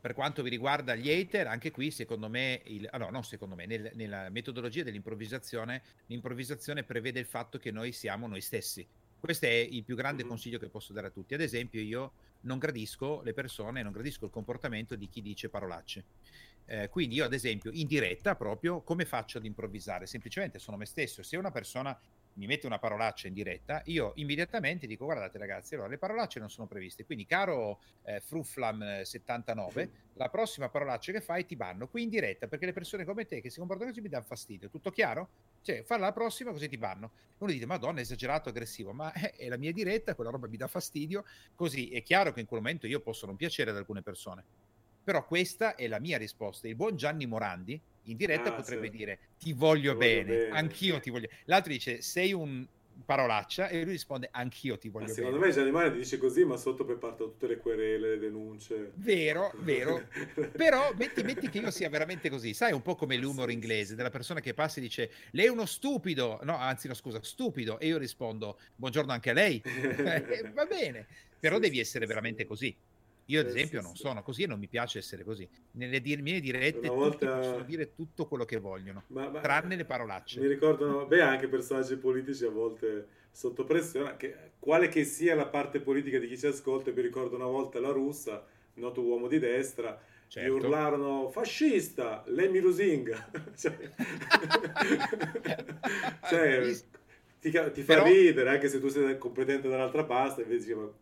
per 0.00 0.14
quanto 0.14 0.42
vi 0.42 0.50
riguarda 0.50 0.94
gli 0.94 1.10
hater, 1.10 1.46
anche 1.46 1.70
qui 1.70 1.90
secondo 1.90 2.28
me, 2.28 2.60
il, 2.64 2.88
ah 2.90 2.98
no, 2.98 3.10
non 3.10 3.24
secondo 3.24 3.54
me, 3.54 3.66
nel, 3.66 3.90
nella 3.94 4.28
metodologia 4.30 4.82
dell'improvvisazione, 4.82 5.82
l'improvvisazione 6.06 6.82
prevede 6.82 7.20
il 7.20 7.26
fatto 7.26 7.58
che 7.58 7.70
noi 7.70 7.92
siamo 7.92 8.26
noi 8.26 8.40
stessi. 8.40 8.86
Questo 9.18 9.46
è 9.46 9.50
il 9.50 9.84
più 9.84 9.94
grande 9.94 10.22
mm-hmm. 10.22 10.30
consiglio 10.30 10.58
che 10.58 10.68
posso 10.68 10.92
dare 10.92 11.06
a 11.06 11.10
tutti. 11.10 11.34
Ad 11.34 11.40
esempio, 11.40 11.80
io 11.80 12.12
non 12.40 12.58
gradisco 12.58 13.22
le 13.22 13.32
persone, 13.32 13.82
non 13.82 13.92
gradisco 13.92 14.24
il 14.24 14.30
comportamento 14.30 14.96
di 14.96 15.08
chi 15.08 15.22
dice 15.22 15.48
parolacce. 15.48 16.04
Eh, 16.66 16.88
quindi 16.88 17.16
io, 17.16 17.24
ad 17.24 17.32
esempio, 17.32 17.70
in 17.72 17.86
diretta 17.86 18.34
proprio, 18.34 18.80
come 18.80 19.04
faccio 19.04 19.38
ad 19.38 19.44
improvvisare? 19.44 20.06
Semplicemente 20.06 20.58
sono 20.58 20.76
me 20.76 20.86
stesso. 20.86 21.22
Se 21.22 21.36
una 21.36 21.50
persona 21.50 21.98
mi 22.34 22.46
mette 22.46 22.66
una 22.66 22.78
parolaccia 22.78 23.28
in 23.28 23.34
diretta, 23.34 23.82
io 23.86 24.12
immediatamente 24.16 24.86
dico 24.86 25.04
guardate 25.04 25.38
ragazzi, 25.38 25.74
allora 25.74 25.88
le 25.88 25.98
parolacce 25.98 26.38
non 26.40 26.50
sono 26.50 26.66
previste, 26.66 27.04
quindi 27.04 27.26
caro 27.26 27.80
eh, 28.04 28.22
Fruflam79, 28.26 29.88
la 30.14 30.28
prossima 30.28 30.68
parolaccia 30.68 31.12
che 31.12 31.20
fai 31.20 31.46
ti 31.46 31.56
banno 31.56 31.88
qui 31.88 32.02
in 32.02 32.08
diretta 32.08 32.46
perché 32.46 32.66
le 32.66 32.72
persone 32.72 33.04
come 33.04 33.26
te 33.26 33.40
che 33.40 33.50
si 33.50 33.58
comportano 33.58 33.90
così 33.90 34.00
mi 34.00 34.08
danno 34.08 34.24
fastidio, 34.24 34.68
tutto 34.68 34.90
chiaro? 34.90 35.28
Cioè, 35.62 35.82
farla 35.84 36.06
la 36.06 36.12
prossima 36.12 36.50
così 36.50 36.68
ti 36.68 36.76
banno. 36.76 37.12
Uno 37.38 37.52
dice, 37.52 37.66
madonna, 37.66 38.00
esagerato, 38.00 38.48
aggressivo, 38.48 38.92
ma 38.92 39.12
è, 39.12 39.34
è 39.36 39.48
la 39.48 39.56
mia 39.56 39.72
diretta, 39.72 40.14
quella 40.14 40.30
roba 40.30 40.48
mi 40.48 40.56
dà 40.56 40.66
fastidio, 40.66 41.24
così 41.54 41.90
è 41.90 42.02
chiaro 42.02 42.32
che 42.32 42.40
in 42.40 42.46
quel 42.46 42.60
momento 42.60 42.86
io 42.86 43.00
posso 43.00 43.26
non 43.26 43.36
piacere 43.36 43.70
ad 43.70 43.76
alcune 43.76 44.02
persone. 44.02 44.44
Però 45.04 45.24
questa 45.24 45.74
è 45.74 45.86
la 45.88 45.98
mia 45.98 46.18
risposta. 46.18 46.68
Il 46.68 46.76
buon 46.76 46.96
Gianni 46.96 47.26
Morandi, 47.26 47.80
in 48.04 48.16
diretta 48.16 48.50
ah, 48.50 48.54
potrebbe 48.54 48.90
sì. 48.90 48.96
dire 48.96 49.18
ti 49.38 49.52
voglio, 49.52 49.92
ti 49.92 49.98
bene, 49.98 50.24
voglio 50.24 50.44
bene, 50.44 50.58
anch'io 50.58 51.00
ti 51.00 51.10
voglio. 51.10 51.28
L'altro 51.44 51.72
dice 51.72 52.02
sei 52.02 52.32
un 52.32 52.66
parolaccia 53.04 53.68
e 53.68 53.82
lui 53.82 53.92
risponde 53.92 54.28
anch'io 54.30 54.78
ti 54.78 54.88
voglio 54.88 55.06
ma 55.06 55.12
bene. 55.12 55.26
Secondo 55.26 55.46
me 55.46 55.52
Gianni 55.52 55.70
Morandi 55.70 55.98
dice 55.98 56.18
così, 56.18 56.44
ma 56.44 56.56
sotto 56.56 56.84
poi 56.84 56.96
partono 56.96 57.30
tutte 57.30 57.46
le 57.46 57.56
querele, 57.58 58.10
le 58.10 58.18
denunce. 58.18 58.92
Vero, 58.94 59.52
vero. 59.58 60.06
Però 60.56 60.92
metti, 60.96 61.22
metti, 61.22 61.48
che 61.48 61.58
io 61.58 61.70
sia 61.70 61.88
veramente 61.88 62.30
così, 62.30 62.54
sai, 62.54 62.72
un 62.72 62.82
po' 62.82 62.94
come 62.94 63.16
l'humor 63.16 63.50
inglese 63.50 63.94
della 63.94 64.10
persona 64.10 64.40
che 64.40 64.54
passa 64.54 64.78
e 64.78 64.82
dice 64.82 65.10
lei 65.32 65.46
è 65.46 65.50
uno 65.50 65.66
stupido, 65.66 66.40
no, 66.42 66.56
anzi 66.56 66.88
no, 66.88 66.94
scusa, 66.94 67.18
stupido 67.22 67.78
e 67.78 67.86
io 67.86 67.98
rispondo 67.98 68.58
buongiorno 68.76 69.12
anche 69.12 69.30
a 69.30 69.34
lei. 69.34 69.62
Eh, 70.12 70.50
va 70.52 70.66
bene, 70.66 71.06
però 71.38 71.56
sì, 71.56 71.62
devi 71.62 71.78
essere 71.78 72.04
sì, 72.04 72.08
veramente 72.08 72.44
così. 72.44 72.74
Io, 73.26 73.40
ad 73.40 73.46
esempio, 73.46 73.80
non 73.80 73.94
sono 73.94 74.22
così 74.22 74.42
e 74.42 74.46
non 74.46 74.58
mi 74.58 74.68
piace 74.68 74.98
essere 74.98 75.24
così. 75.24 75.48
Nelle 75.72 76.00
mie 76.00 76.40
dirette 76.40 76.88
volta... 76.88 77.36
possono 77.36 77.62
dire 77.62 77.94
tutto 77.94 78.26
quello 78.26 78.44
che 78.44 78.58
vogliono, 78.58 79.04
ma, 79.08 79.28
ma, 79.28 79.40
tranne 79.40 79.76
le 79.76 79.84
parolacce. 79.84 80.40
Mi 80.40 80.48
ricordano, 80.48 81.06
beh, 81.06 81.20
anche 81.20 81.48
personaggi 81.48 81.96
politici 81.96 82.44
a 82.44 82.50
volte 82.50 83.20
sotto 83.30 83.64
pressione, 83.64 84.16
che, 84.16 84.34
quale 84.58 84.88
che 84.88 85.04
sia 85.04 85.34
la 85.34 85.46
parte 85.46 85.80
politica 85.80 86.18
di 86.18 86.28
chi 86.28 86.36
ci 86.38 86.46
ascolta, 86.46 86.90
mi 86.90 87.00
ricordo 87.00 87.36
una 87.36 87.46
volta 87.46 87.80
la 87.80 87.90
russa, 87.90 88.44
noto 88.74 89.02
uomo 89.02 89.28
di 89.28 89.38
destra, 89.38 89.98
certo. 90.26 90.48
gli 90.48 90.52
urlarono 90.52 91.30
fascista, 91.30 92.22
Lemmy 92.26 92.60
Lusinga. 92.60 93.30
cioè, 93.56 93.74
cioè 96.28 96.72
ti, 97.40 97.50
ti, 97.50 97.82
fa 97.82 97.94
Però... 97.94 98.04
ridere, 98.04 98.50
anche 98.50 98.68
se 98.68 98.78
tu 98.80 98.88
sei 98.88 99.16
competente 99.18 99.68
dall'altra 99.68 100.04
parte, 100.04 100.42
invece 100.42 100.60
diceva 100.60 100.92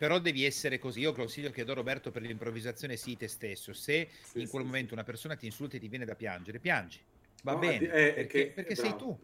però 0.00 0.18
devi 0.18 0.46
essere 0.46 0.78
così. 0.78 1.00
Io 1.00 1.12
consiglio 1.12 1.50
che 1.50 1.62
do 1.62 1.74
Roberto 1.74 2.10
per 2.10 2.22
l'improvvisazione 2.22 2.96
sii 2.96 3.18
te 3.18 3.28
stesso. 3.28 3.74
Se 3.74 4.08
sì, 4.22 4.40
in 4.40 4.48
quel 4.48 4.62
sì, 4.62 4.68
momento 4.68 4.88
sì. 4.88 4.94
una 4.94 5.04
persona 5.04 5.36
ti 5.36 5.44
insulta 5.44 5.76
e 5.76 5.78
ti 5.78 5.88
viene 5.88 6.06
da 6.06 6.14
piangere, 6.14 6.58
piangi. 6.58 6.98
Va 7.42 7.52
no, 7.52 7.58
bene, 7.58 7.90
è, 7.90 8.14
perché, 8.14 8.46
che, 8.46 8.50
perché 8.50 8.74
sei 8.76 8.96
tu. 8.96 9.14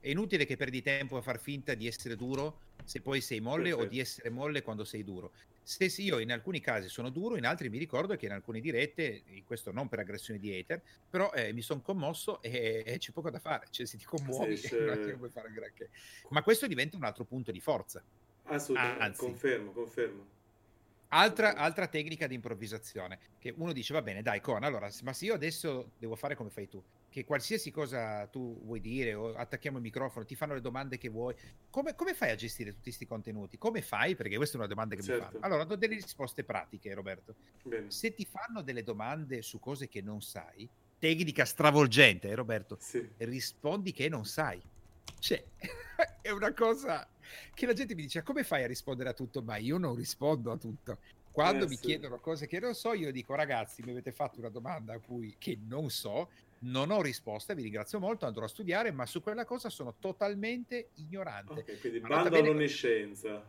È 0.00 0.08
inutile 0.08 0.44
che 0.44 0.56
perdi 0.56 0.82
tempo 0.82 1.16
a 1.16 1.22
far 1.22 1.38
finta 1.38 1.74
di 1.74 1.86
essere 1.86 2.16
duro 2.16 2.62
se 2.82 3.00
poi 3.00 3.20
sei 3.20 3.38
molle 3.38 3.68
Perfetto. 3.68 3.86
o 3.86 3.88
di 3.88 4.00
essere 4.00 4.30
molle 4.30 4.62
quando 4.62 4.82
sei 4.82 5.04
duro. 5.04 5.30
Se 5.62 5.84
io 6.02 6.18
in 6.18 6.32
alcuni 6.32 6.58
casi 6.58 6.88
sono 6.88 7.10
duro, 7.10 7.36
in 7.36 7.46
altri 7.46 7.68
mi 7.68 7.78
ricordo 7.78 8.16
che 8.16 8.26
in 8.26 8.32
alcune 8.32 8.58
dirette, 8.58 9.22
questo 9.46 9.70
non 9.70 9.88
per 9.88 10.00
aggressione 10.00 10.40
di 10.40 10.52
hater, 10.52 10.82
però 11.08 11.30
eh, 11.32 11.52
mi 11.52 11.62
sono 11.62 11.80
commosso 11.80 12.42
e, 12.42 12.82
e, 12.84 12.98
c'è 12.98 13.12
poco 13.12 13.30
da 13.30 13.38
fare, 13.38 13.68
cioè 13.70 13.86
se 13.86 13.96
ti 13.98 14.04
commuovi 14.04 14.56
sì, 14.56 14.74
non 14.82 15.14
puoi 15.16 15.30
fare 15.30 15.52
granché. 15.52 15.90
Ma 16.30 16.42
questo 16.42 16.66
diventa 16.66 16.96
un 16.96 17.04
altro 17.04 17.22
punto 17.24 17.52
di 17.52 17.60
forza. 17.60 18.02
Assolutamente, 18.44 19.02
Anzi, 19.02 19.20
confermo, 19.20 19.70
confermo. 19.72 20.32
Altra, 21.08 21.54
altra, 21.54 21.86
tecnica 21.86 22.26
di 22.26 22.34
improvvisazione, 22.34 23.18
che 23.38 23.54
uno 23.56 23.72
dice, 23.72 23.92
va 23.92 24.02
bene, 24.02 24.20
dai, 24.20 24.40
Con, 24.40 24.64
allora, 24.64 24.90
ma 25.02 25.12
se 25.12 25.26
io 25.26 25.34
adesso 25.34 25.92
devo 25.96 26.16
fare 26.16 26.34
come 26.34 26.50
fai 26.50 26.68
tu, 26.68 26.82
che 27.08 27.24
qualsiasi 27.24 27.70
cosa 27.70 28.26
tu 28.26 28.60
vuoi 28.64 28.80
dire 28.80 29.14
o 29.14 29.32
attacchiamo 29.32 29.76
il 29.76 29.84
microfono, 29.84 30.24
ti 30.24 30.34
fanno 30.34 30.54
le 30.54 30.60
domande 30.60 30.98
che 30.98 31.08
vuoi, 31.08 31.32
come, 31.70 31.94
come 31.94 32.14
fai 32.14 32.30
a 32.30 32.34
gestire 32.34 32.70
tutti 32.70 32.82
questi 32.82 33.06
contenuti? 33.06 33.56
Come 33.56 33.80
fai? 33.80 34.16
Perché 34.16 34.34
questa 34.34 34.56
è 34.56 34.58
una 34.58 34.66
domanda 34.66 34.96
che 34.96 35.02
certo. 35.02 35.24
mi 35.24 35.30
fanno. 35.30 35.44
Allora, 35.44 35.62
do 35.62 35.76
delle 35.76 35.94
risposte 35.94 36.42
pratiche, 36.42 36.92
Roberto. 36.92 37.36
Bene. 37.62 37.92
Se 37.92 38.12
ti 38.12 38.24
fanno 38.24 38.62
delle 38.62 38.82
domande 38.82 39.42
su 39.42 39.60
cose 39.60 39.86
che 39.86 40.02
non 40.02 40.20
sai, 40.20 40.68
tecnica 40.98 41.44
stravolgente, 41.44 42.28
eh, 42.28 42.34
Roberto, 42.34 42.76
sì. 42.80 43.08
rispondi 43.18 43.92
che 43.92 44.08
non 44.08 44.24
sai. 44.24 44.60
Cioè, 45.20 45.44
è 46.20 46.30
una 46.30 46.52
cosa 46.52 47.08
che 47.54 47.66
la 47.66 47.72
gente 47.72 47.94
mi 47.94 48.02
dice: 48.02 48.22
come 48.22 48.44
fai 48.44 48.64
a 48.64 48.66
rispondere 48.66 49.10
a 49.10 49.12
tutto? 49.12 49.42
Ma 49.42 49.56
io 49.56 49.78
non 49.78 49.94
rispondo 49.94 50.52
a 50.52 50.56
tutto. 50.56 50.98
Quando 51.30 51.64
eh, 51.64 51.68
mi 51.68 51.76
sì. 51.76 51.86
chiedono 51.86 52.18
cose 52.20 52.46
che 52.46 52.60
non 52.60 52.74
so, 52.74 52.92
io 52.92 53.10
dico: 53.10 53.34
ragazzi, 53.34 53.82
mi 53.82 53.90
avete 53.90 54.12
fatto 54.12 54.38
una 54.38 54.48
domanda 54.50 54.94
a 54.94 54.98
cui 54.98 55.34
che 55.38 55.58
non 55.66 55.90
so, 55.90 56.30
non 56.60 56.90
ho 56.90 57.02
risposta, 57.02 57.54
vi 57.54 57.62
ringrazio 57.62 57.98
molto, 57.98 58.26
andrò 58.26 58.44
a 58.44 58.48
studiare, 58.48 58.90
ma 58.90 59.06
su 59.06 59.22
quella 59.22 59.44
cosa 59.44 59.68
sono 59.68 59.94
totalmente 59.98 60.90
ignorante. 60.94 61.60
Okay, 61.60 61.78
quindi 61.78 62.00
bando 62.00 62.36
all'onniscienza. 62.36 63.44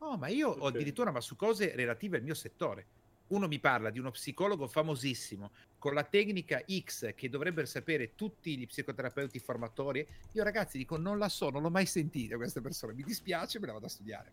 No, 0.00 0.16
ma 0.16 0.28
io 0.28 0.50
okay. 0.50 0.62
ho 0.62 0.66
addirittura, 0.66 1.10
ma 1.10 1.20
su 1.20 1.36
cose 1.36 1.74
relative 1.74 2.18
al 2.18 2.22
mio 2.22 2.34
settore 2.34 2.86
uno 3.28 3.48
mi 3.48 3.58
parla 3.58 3.90
di 3.90 3.98
uno 3.98 4.10
psicologo 4.10 4.66
famosissimo 4.66 5.50
con 5.78 5.94
la 5.94 6.04
tecnica 6.04 6.62
X 6.66 7.14
che 7.14 7.28
dovrebbero 7.28 7.66
sapere 7.66 8.14
tutti 8.14 8.56
gli 8.56 8.66
psicoterapeuti 8.66 9.38
formatori. 9.38 10.06
Io 10.32 10.42
ragazzi 10.42 10.78
dico 10.78 10.96
non 10.96 11.18
la 11.18 11.28
so, 11.28 11.50
non 11.50 11.62
l'ho 11.62 11.70
mai 11.70 11.86
sentita 11.86 12.36
questa 12.36 12.60
persona, 12.60 12.92
mi 12.92 13.02
dispiace, 13.02 13.60
me 13.60 13.66
la 13.66 13.72
vado 13.74 13.86
a 13.86 13.90
studiare. 13.90 14.32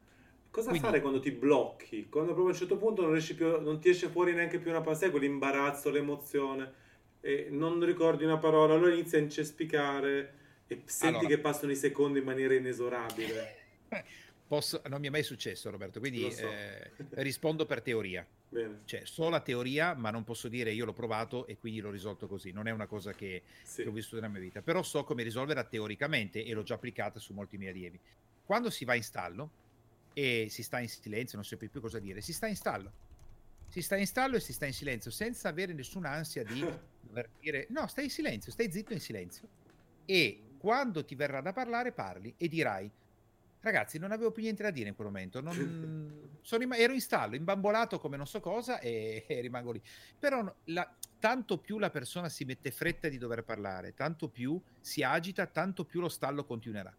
Cosa 0.49 0.69
Quindi... 0.69 0.87
fare 0.87 1.01
quando 1.01 1.19
ti 1.19 1.31
blocchi? 1.31 2.07
Quando 2.07 2.31
proprio 2.31 2.53
a 2.53 2.53
un 2.53 2.59
certo 2.59 2.77
punto 2.77 3.01
non, 3.01 3.11
riesci 3.11 3.35
più, 3.35 3.59
non 3.59 3.79
ti 3.79 3.89
esce 3.89 4.07
fuori 4.07 4.33
neanche 4.33 4.57
più 4.57 4.71
una 4.71 4.79
parola, 4.79 5.09
quell'imbarazzo, 5.09 5.89
l'emozione, 5.89 6.71
e 7.19 7.47
non 7.49 7.83
ricordi 7.83 8.23
una 8.23 8.37
parola, 8.37 8.73
allora 8.73 8.93
inizi 8.93 9.17
a 9.17 9.19
incespicare 9.19 10.33
e 10.67 10.81
senti 10.85 11.17
allora... 11.17 11.27
che 11.27 11.39
passano 11.39 11.73
i 11.73 11.75
secondi 11.75 12.19
in 12.19 12.25
maniera 12.25 12.53
inesorabile. 12.53 13.55
Posso... 14.47 14.81
non 14.87 15.01
mi 15.01 15.07
è 15.07 15.09
mai 15.09 15.23
successo 15.23 15.69
Roberto, 15.69 15.99
quindi 15.99 16.31
so. 16.31 16.47
eh, 16.47 16.91
rispondo 17.15 17.65
per 17.65 17.81
teoria. 17.81 18.25
Bene. 18.55 18.79
Cioè, 18.85 19.01
so 19.03 19.27
la 19.27 19.41
teoria, 19.41 19.93
ma 19.95 20.11
non 20.11 20.23
posso 20.23 20.47
dire 20.47 20.71
io 20.71 20.85
l'ho 20.85 20.93
provato 20.93 21.45
e 21.45 21.57
quindi 21.57 21.81
l'ho 21.81 21.91
risolto 21.91 22.25
così. 22.25 22.51
Non 22.51 22.67
è 22.67 22.71
una 22.71 22.85
cosa 22.85 23.11
che, 23.11 23.43
sì. 23.63 23.83
che 23.83 23.89
ho 23.89 23.91
vissuto 23.91 24.15
nella 24.21 24.29
mia 24.29 24.39
vita, 24.39 24.61
però 24.61 24.81
so 24.81 25.03
come 25.03 25.23
risolverla 25.23 25.65
teoricamente 25.65 26.45
e 26.45 26.53
l'ho 26.53 26.63
già 26.63 26.75
applicata 26.75 27.19
su 27.19 27.33
molti 27.33 27.57
miei 27.57 27.71
allievi. 27.71 27.99
Quando 28.45 28.69
si 28.69 28.85
va 28.85 28.95
in 28.95 29.03
stallo 29.03 29.51
e 30.13 30.47
si 30.49 30.63
sta 30.63 30.79
in 30.79 30.87
silenzio, 30.87 31.37
non 31.37 31.45
si 31.45 31.57
più 31.57 31.81
cosa 31.81 31.99
dire, 31.99 32.21
si 32.21 32.31
sta 32.31 32.47
in 32.47 32.55
stallo. 32.55 33.03
Si 33.67 33.81
sta 33.81 33.97
in 33.97 34.07
stallo 34.07 34.37
e 34.37 34.39
si 34.39 34.53
sta 34.53 34.65
in 34.65 34.73
silenzio 34.73 35.11
senza 35.11 35.49
avere 35.49 35.73
nessuna 35.73 36.11
ansia 36.11 36.43
di 36.45 36.59
dover 37.01 37.29
dire 37.41 37.67
no, 37.71 37.87
stai 37.87 38.05
in 38.05 38.09
silenzio, 38.09 38.53
stai 38.53 38.71
zitto 38.71 38.93
in 38.93 39.01
silenzio. 39.01 39.49
E 40.05 40.43
quando 40.57 41.03
ti 41.03 41.15
verrà 41.15 41.41
da 41.41 41.51
parlare, 41.51 41.91
parli 41.91 42.33
e 42.37 42.47
dirai 42.47 42.89
Ragazzi, 43.65 43.97
non 43.97 44.11
avevo 44.11 44.29
più 44.29 44.43
niente 44.43 44.61
da 44.61 44.69
dire 44.69 44.89
in 44.89 44.95
quel 44.95 45.07
momento. 45.07 45.41
Non... 45.41 45.55
Rim- 45.55 46.73
ero 46.73 46.93
in 46.93 47.01
stallo, 47.01 47.35
imbambolato 47.35 47.97
come 47.97 48.15
non 48.15 48.27
so 48.27 48.39
cosa 48.39 48.79
e, 48.79 49.25
e 49.27 49.41
rimango 49.41 49.71
lì. 49.71 49.81
Però 50.19 50.53
la... 50.65 50.95
tanto 51.17 51.57
più 51.57 51.79
la 51.79 51.89
persona 51.89 52.29
si 52.29 52.45
mette 52.45 52.69
fretta 52.69 53.09
di 53.09 53.17
dover 53.17 53.43
parlare, 53.43 53.95
tanto 53.95 54.29
più 54.29 54.61
si 54.79 55.01
agita, 55.01 55.47
tanto 55.47 55.83
più 55.83 55.99
lo 55.99 56.09
stallo 56.09 56.45
continuerà. 56.45 56.95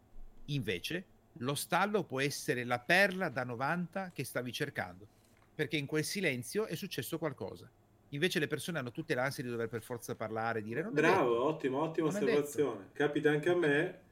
Invece, 0.47 1.05
lo 1.35 1.55
stallo 1.55 2.03
può 2.03 2.21
essere 2.21 2.65
la 2.65 2.81
perla 2.81 3.29
da 3.29 3.45
90 3.45 4.11
che 4.13 4.25
stavi 4.25 4.51
cercando, 4.51 5.07
perché 5.55 5.77
in 5.77 5.87
quel 5.87 6.03
silenzio 6.03 6.67
è 6.67 6.75
successo 6.75 7.17
qualcosa. 7.17 7.71
Invece 8.09 8.41
le 8.41 8.49
persone 8.49 8.81
hanno 8.81 8.91
tutte 8.91 9.15
l'ansia 9.15 9.45
di 9.45 9.51
dover 9.51 9.69
per 9.69 9.83
forza 9.83 10.17
parlare, 10.17 10.63
dire... 10.63 10.83
Non 10.83 10.95
Bravo, 10.95 11.45
ottimo, 11.45 11.81
ottima 11.81 12.09
osservazione. 12.09 12.89
Capita 12.93 13.31
anche 13.31 13.51
a 13.51 13.55
me 13.55 14.05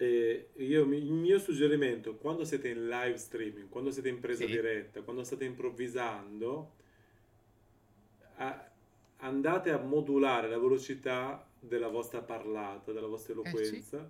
e 0.00 0.50
io, 0.54 0.82
il 0.84 1.12
mio 1.12 1.40
suggerimento, 1.40 2.14
quando 2.16 2.44
siete 2.44 2.68
in 2.68 2.86
live 2.88 3.16
streaming, 3.16 3.68
quando 3.68 3.90
siete 3.90 4.08
in 4.08 4.20
presa 4.20 4.46
sì. 4.46 4.52
diretta, 4.52 5.02
quando 5.02 5.24
state 5.24 5.44
improvvisando, 5.44 6.72
a, 8.36 8.70
andate 9.16 9.70
a 9.70 9.78
modulare 9.78 10.48
la 10.48 10.58
velocità 10.58 11.44
della 11.58 11.88
vostra 11.88 12.22
parlata, 12.22 12.92
della 12.92 13.08
vostra 13.08 13.32
eloquenza 13.32 14.08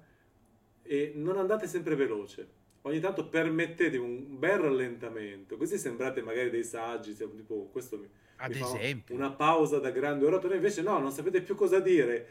eh 0.83 0.89
sì. 0.89 0.95
e 0.95 1.13
non 1.15 1.39
andate 1.39 1.67
sempre 1.67 1.95
veloce. 1.95 2.57
Ogni 2.83 3.01
tanto 3.01 3.27
permettete 3.27 3.97
un 3.97 4.39
bel 4.39 4.59
rallentamento, 4.59 5.57
così 5.57 5.79
sembrate 5.79 6.21
magari 6.21 6.51
dei 6.51 6.65
saggi, 6.65 7.17
tipo 7.17 7.71
questo 7.73 7.97
mi, 7.97 8.09
Ad 8.37 8.55
mi 8.55 8.61
esempio. 8.61 9.15
una 9.15 9.33
pausa 9.33 9.79
da 9.79 9.91
grande 9.91 10.27
oratore, 10.27 10.57
invece 10.57 10.83
no, 10.83 10.99
non 10.99 11.11
sapete 11.13 11.41
più 11.41 11.55
cosa 11.55 11.81
dire, 11.81 12.27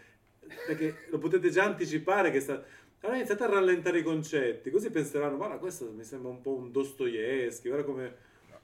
perché 0.68 1.06
lo 1.10 1.18
potete 1.18 1.50
già 1.50 1.64
anticipare 1.64 2.30
che 2.30 2.40
sta 2.40 2.64
allora 3.08 3.18
iniziate 3.18 3.44
a 3.44 3.48
rallentare 3.48 4.00
i 4.00 4.04
concetti, 4.04 4.70
così 4.70 4.90
penseranno, 4.90 5.38
guarda 5.38 5.58
questo 5.58 5.92
mi 5.92 6.04
sembra 6.04 6.30
un 6.30 6.42
po' 6.42 6.56
un 6.56 6.72
Dostoevsky, 6.72 7.70
guarda 7.70 7.86
come... 7.86 8.16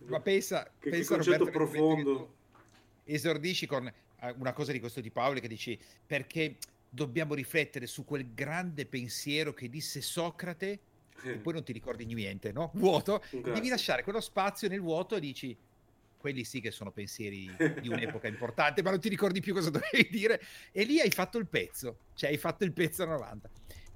Ma 0.06 0.20
pensa, 0.20 0.70
che, 0.80 0.90
pensa 0.90 1.16
che 1.16 1.24
concetto 1.24 1.46
Roberto, 1.46 1.58
profondo. 1.58 2.34
Esordisci 3.06 3.66
con 3.66 3.88
eh, 3.88 4.36
una 4.38 4.52
cosa 4.52 4.74
di 4.74 4.80
questo 4.82 5.00
di 5.00 5.12
Paolo 5.12 5.40
che 5.40 5.48
dici, 5.48 5.80
perché 6.06 6.58
dobbiamo 6.90 7.34
riflettere 7.34 7.88
su 7.88 8.04
quel 8.04 8.34
grande 8.34 8.86
pensiero 8.86 9.54
che 9.54 9.70
disse 9.70 10.02
Socrate 10.02 10.80
e 11.24 11.38
poi 11.38 11.54
non 11.54 11.64
ti 11.64 11.72
ricordi 11.72 12.06
niente, 12.06 12.52
no? 12.52 12.72
Vuoto. 12.74 13.24
Devi 13.30 13.70
lasciare 13.70 14.04
quello 14.04 14.20
spazio 14.20 14.68
nel 14.68 14.82
vuoto 14.82 15.16
e 15.16 15.22
dici, 15.22 15.58
quelli 16.18 16.44
sì 16.44 16.60
che 16.60 16.72
sono 16.72 16.92
pensieri 16.92 17.54
di 17.82 17.88
un'epoca 17.88 18.28
importante, 18.28 18.82
ma 18.82 18.90
non 18.90 19.00
ti 19.00 19.10
ricordi 19.10 19.40
più 19.40 19.54
cosa 19.54 19.70
dovevi 19.70 20.08
dire. 20.10 20.42
E 20.72 20.84
lì 20.84 21.00
hai 21.00 21.12
fatto 21.12 21.38
il 21.38 21.48
pezzo, 21.48 21.98
cioè 22.14 22.30
hai 22.30 22.38
fatto 22.38 22.64
il 22.64 22.74
pezzo 22.74 23.04
a 23.04 23.08
90. 23.08 23.50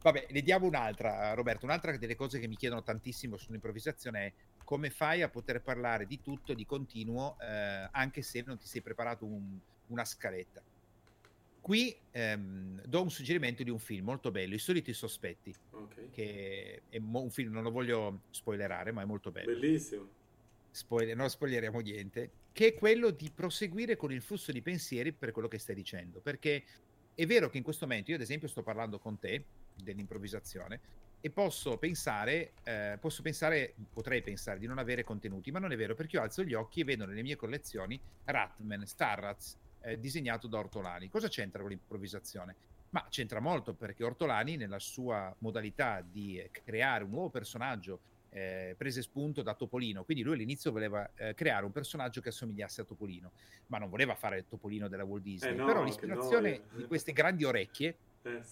Vabbè, 0.08 0.28
ne 0.30 0.42
diamo 0.42 0.66
un'altra, 0.68 1.34
Roberto. 1.34 1.66
Un'altra 1.66 1.98
delle 1.98 2.16
cose 2.16 2.40
che 2.40 2.48
mi 2.48 2.56
chiedono 2.56 2.82
tantissimo 2.82 3.36
sull'improvvisazione 3.36 4.26
è 4.26 4.34
come 4.64 4.90
fai 4.90 5.22
a 5.22 5.28
poter 5.28 5.62
parlare 5.62 6.06
di 6.06 6.22
tutto 6.22 6.54
di 6.54 6.66
continuo, 6.66 7.36
eh, 7.42 7.90
anche 7.92 8.22
se 8.22 8.42
non 8.46 8.58
ti 8.58 8.68
sei 8.68 8.82
preparato 8.82 9.26
un, 9.26 9.60
una 9.88 10.06
scaletta. 10.06 10.64
Qui 11.60 11.94
ehm, 12.12 12.84
do 12.86 13.02
un 13.02 13.10
suggerimento 13.10 13.64
di 13.64 13.70
un 13.70 13.80
film 13.80 14.06
molto 14.06 14.32
bello, 14.32 14.56
I 14.56 14.60
soliti 14.60 14.94
sospetti, 14.94 15.54
okay. 15.72 16.10
che 16.12 16.84
è 16.88 17.00
mo- 17.00 17.24
un 17.24 17.30
film, 17.30 17.52
non 17.52 17.64
lo 17.64 17.72
voglio 17.72 18.22
spoilerare, 18.30 18.94
ma 18.94 19.02
è 19.02 19.06
molto 19.06 19.30
bello. 19.30 19.52
Bellissimo. 19.52 20.08
Spoiler, 20.72 21.18
non 21.18 21.30
spoileriamo 21.30 21.82
niente, 21.82 22.32
che 22.54 22.68
è 22.68 22.74
quello 22.76 23.10
di 23.10 23.30
proseguire 23.30 23.98
con 23.98 24.14
il 24.14 24.22
flusso 24.22 24.54
di 24.54 24.62
pensieri 24.62 25.12
per 25.12 25.32
quello 25.32 25.50
che 25.50 25.58
stai 25.58 25.76
dicendo, 25.76 26.22
perché 26.22 26.64
è 27.14 27.26
vero 27.26 27.50
che 27.50 27.58
in 27.58 27.64
questo 27.64 27.86
momento 27.86 28.12
io 28.12 28.16
ad 28.16 28.24
esempio 28.24 28.48
sto 28.48 28.64
parlando 28.64 29.00
con 29.00 29.20
te, 29.20 29.44
dell'improvvisazione 29.82 30.80
e 31.20 31.30
posso 31.30 31.78
pensare, 31.78 32.54
eh, 32.64 32.98
posso 33.00 33.22
pensare, 33.22 33.74
potrei 33.92 34.22
pensare 34.22 34.60
di 34.60 34.68
non 34.68 34.78
avere 34.78 35.04
contenuti, 35.04 35.52
ma 35.52 35.60
non 35.60 35.72
è 35.72 35.76
vero 35.76 35.96
perché 35.96 36.18
io 36.18 36.22
alzo 36.22 36.44
gli 36.44 36.54
occhi 36.54 36.82
e 36.82 36.84
vedo 36.84 37.06
nelle 37.06 37.24
mie 37.24 37.36
collezioni 37.36 38.00
Ratman, 38.26 38.86
Starraz, 38.86 39.58
eh, 39.82 40.00
disegnato 40.00 40.48
da 40.48 40.60
Ortolani. 40.60 41.10
Cosa 41.10 41.28
c'entra 41.28 41.62
con 41.62 41.70
l'improvvisazione? 41.70 42.56
Ma 42.92 43.06
c'entra 43.10 43.40
molto 43.40 43.74
perché 43.74 44.04
Ortolani, 44.04 44.56
nella 44.56 44.80
sua 44.80 45.34
modalità 45.40 46.02
di 46.02 46.42
creare 46.52 47.04
un 47.04 47.10
nuovo 47.10 47.30
personaggio, 47.30 48.00
eh, 48.30 48.76
prese 48.78 49.02
spunto 49.02 49.42
da 49.42 49.56
Topolino. 49.56 50.04
Quindi 50.04 50.24
lui 50.24 50.36
all'inizio 50.36 50.72
voleva 50.72 51.10
eh, 51.16 51.34
creare 51.34 51.66
un 51.66 51.72
personaggio 51.72 52.22
che 52.22 52.30
assomigliasse 52.30 52.82
a 52.82 52.84
Topolino, 52.84 53.32
ma 53.68 53.78
non 53.80 53.90
voleva 53.90 54.16
fare 54.16 54.38
il 54.38 54.46
Topolino 54.48 54.88
della 54.88 55.04
Walt 55.04 55.24
Disney. 55.24 55.52
Eh 55.52 55.56
no, 55.56 55.66
Però 55.66 55.84
l'ispirazione 55.84 56.62
di 56.74 56.86
queste 56.86 57.12
grandi 57.12 57.44
orecchie 57.44 57.90
eh, 57.90 57.96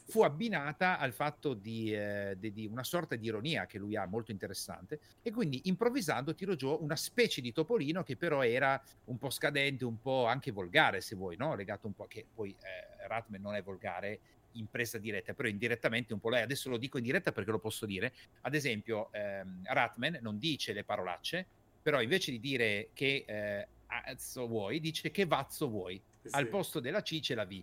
fu 0.07 0.21
abbinata 0.21 0.97
al 0.99 1.13
fatto 1.13 1.53
di, 1.53 1.93
eh, 1.93 2.35
di, 2.37 2.51
di, 2.51 2.65
una 2.65 2.83
sorta 2.83 3.15
di 3.15 3.27
ironia 3.27 3.65
che 3.65 3.77
lui 3.77 3.95
ha 3.95 4.05
molto 4.05 4.31
interessante. 4.31 4.99
E 5.21 5.31
quindi 5.31 5.61
improvvisando 5.65 6.33
tirò 6.33 6.53
giù 6.53 6.77
una 6.79 6.95
specie 6.95 7.41
di 7.41 7.51
topolino 7.51 8.03
che 8.03 8.15
però 8.17 8.43
era 8.43 8.81
un 9.05 9.17
po' 9.17 9.29
scadente, 9.29 9.85
un 9.85 9.99
po' 9.99 10.25
anche 10.25 10.51
volgare 10.51 11.01
se 11.01 11.15
vuoi, 11.15 11.35
no? 11.37 11.55
legato 11.55 11.87
un 11.87 11.93
po' 11.93 12.07
che 12.07 12.25
poi 12.33 12.51
eh, 12.51 13.07
Ratman 13.07 13.41
non 13.41 13.55
è 13.55 13.61
volgare 13.61 14.19
in 14.55 14.69
presa 14.69 14.97
diretta, 14.97 15.33
però 15.33 15.47
indirettamente 15.47 16.13
un 16.13 16.19
po' 16.19 16.29
lei, 16.29 16.41
adesso 16.41 16.69
lo 16.69 16.77
dico 16.77 16.97
in 16.97 17.03
diretta 17.03 17.31
perché 17.31 17.51
lo 17.51 17.59
posso 17.59 17.85
dire, 17.85 18.13
ad 18.41 18.55
esempio 18.55 19.11
ehm, 19.11 19.63
Ratman 19.65 20.19
non 20.21 20.37
dice 20.37 20.73
le 20.73 20.83
parolacce, 20.83 21.45
però 21.81 22.01
invece 22.01 22.31
di 22.31 22.39
dire 22.39 22.89
che 22.93 23.25
eh, 23.27 23.67
azzo 23.87 24.47
vuoi, 24.47 24.79
dice 24.79 25.11
che 25.11 25.25
vazzo 25.25 25.67
vuoi, 25.67 26.01
sì. 26.21 26.29
al 26.31 26.47
posto 26.47 26.79
della 26.79 27.01
C 27.01 27.19
c'è 27.19 27.35
la 27.35 27.45
V 27.45 27.61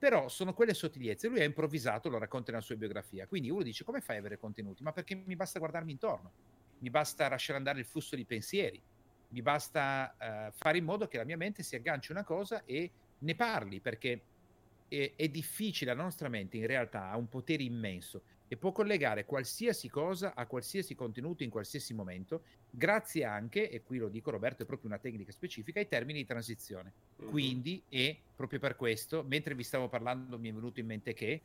però 0.00 0.28
sono 0.28 0.54
quelle 0.54 0.72
sottigliezze. 0.72 1.28
Lui 1.28 1.40
ha 1.40 1.44
improvvisato, 1.44 2.08
lo 2.08 2.16
racconta 2.16 2.50
nella 2.50 2.64
sua 2.64 2.74
biografia. 2.74 3.26
Quindi 3.26 3.50
uno 3.50 3.62
dice: 3.62 3.84
Come 3.84 4.00
fai 4.00 4.16
ad 4.16 4.22
avere 4.22 4.38
contenuti? 4.38 4.82
Ma 4.82 4.92
perché 4.92 5.14
mi 5.14 5.36
basta 5.36 5.58
guardarmi 5.58 5.92
intorno, 5.92 6.32
mi 6.78 6.88
basta 6.88 7.28
lasciare 7.28 7.58
andare 7.58 7.80
il 7.80 7.84
flusso 7.84 8.16
di 8.16 8.24
pensieri, 8.24 8.80
mi 9.28 9.42
basta 9.42 10.16
uh, 10.18 10.52
fare 10.56 10.78
in 10.78 10.84
modo 10.84 11.06
che 11.06 11.18
la 11.18 11.24
mia 11.24 11.36
mente 11.36 11.62
si 11.62 11.76
agganci 11.76 12.12
a 12.12 12.14
una 12.14 12.24
cosa 12.24 12.64
e 12.64 12.90
ne 13.18 13.34
parli, 13.34 13.80
perché 13.80 14.22
è, 14.88 15.12
è 15.14 15.28
difficile, 15.28 15.94
la 15.94 16.02
nostra 16.02 16.30
mente 16.30 16.56
in 16.56 16.66
realtà 16.66 17.10
ha 17.10 17.16
un 17.18 17.28
potere 17.28 17.62
immenso 17.62 18.22
e 18.52 18.56
può 18.56 18.72
collegare 18.72 19.26
qualsiasi 19.26 19.88
cosa 19.88 20.34
a 20.34 20.44
qualsiasi 20.46 20.96
contenuto 20.96 21.44
in 21.44 21.50
qualsiasi 21.50 21.94
momento, 21.94 22.42
grazie 22.68 23.22
anche, 23.22 23.70
e 23.70 23.84
qui 23.84 23.98
lo 23.98 24.08
dico 24.08 24.32
Roberto, 24.32 24.64
è 24.64 24.66
proprio 24.66 24.88
una 24.88 24.98
tecnica 24.98 25.30
specifica, 25.30 25.78
ai 25.78 25.86
termini 25.86 26.18
di 26.18 26.26
transizione. 26.26 26.92
Mm-hmm. 27.22 27.30
Quindi, 27.30 27.80
e 27.88 28.18
proprio 28.34 28.58
per 28.58 28.74
questo, 28.74 29.22
mentre 29.22 29.54
vi 29.54 29.62
stavo 29.62 29.88
parlando 29.88 30.36
mi 30.36 30.48
è 30.48 30.52
venuto 30.52 30.80
in 30.80 30.86
mente 30.86 31.14
che, 31.14 31.40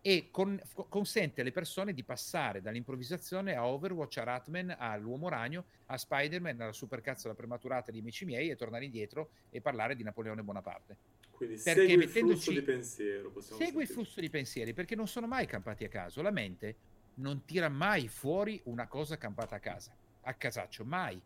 e 0.00 0.28
con, 0.30 0.62
consente 0.88 1.40
alle 1.40 1.50
persone 1.50 1.92
di 1.92 2.04
passare 2.04 2.62
dall'improvvisazione 2.62 3.56
a 3.56 3.66
Overwatch, 3.66 4.18
a 4.18 4.22
Ratman, 4.22 4.76
all'Uomo 4.78 5.28
Ragno, 5.28 5.64
a 5.86 5.98
Spider-Man, 5.98 6.60
alla 6.60 6.72
supercazzola 6.72 7.34
prematurata 7.34 7.90
di 7.90 7.98
amici 7.98 8.24
miei 8.24 8.48
e 8.48 8.54
tornare 8.54 8.84
indietro 8.84 9.30
e 9.50 9.60
parlare 9.60 9.96
di 9.96 10.04
Napoleone 10.04 10.44
Bonaparte. 10.44 10.96
Quindi 11.34 11.60
perché 11.62 11.86
segui 11.86 12.04
il 12.04 12.08
flusso 12.08 12.52
di 12.52 12.62
pensiero. 12.62 13.40
Segui 13.40 13.42
sentire. 13.42 13.82
il 13.82 13.88
flusso 13.88 14.20
di 14.20 14.30
pensieri 14.30 14.72
perché 14.72 14.94
non 14.94 15.08
sono 15.08 15.26
mai 15.26 15.46
campati 15.46 15.84
a 15.84 15.88
caso. 15.88 16.22
La 16.22 16.30
mente 16.30 16.76
non 17.14 17.44
tira 17.44 17.68
mai 17.68 18.08
fuori 18.08 18.60
una 18.64 18.86
cosa 18.86 19.18
campata 19.18 19.56
a 19.56 19.60
casa, 19.60 19.94
a 20.22 20.34
casaccio, 20.34 20.84
mai. 20.84 21.20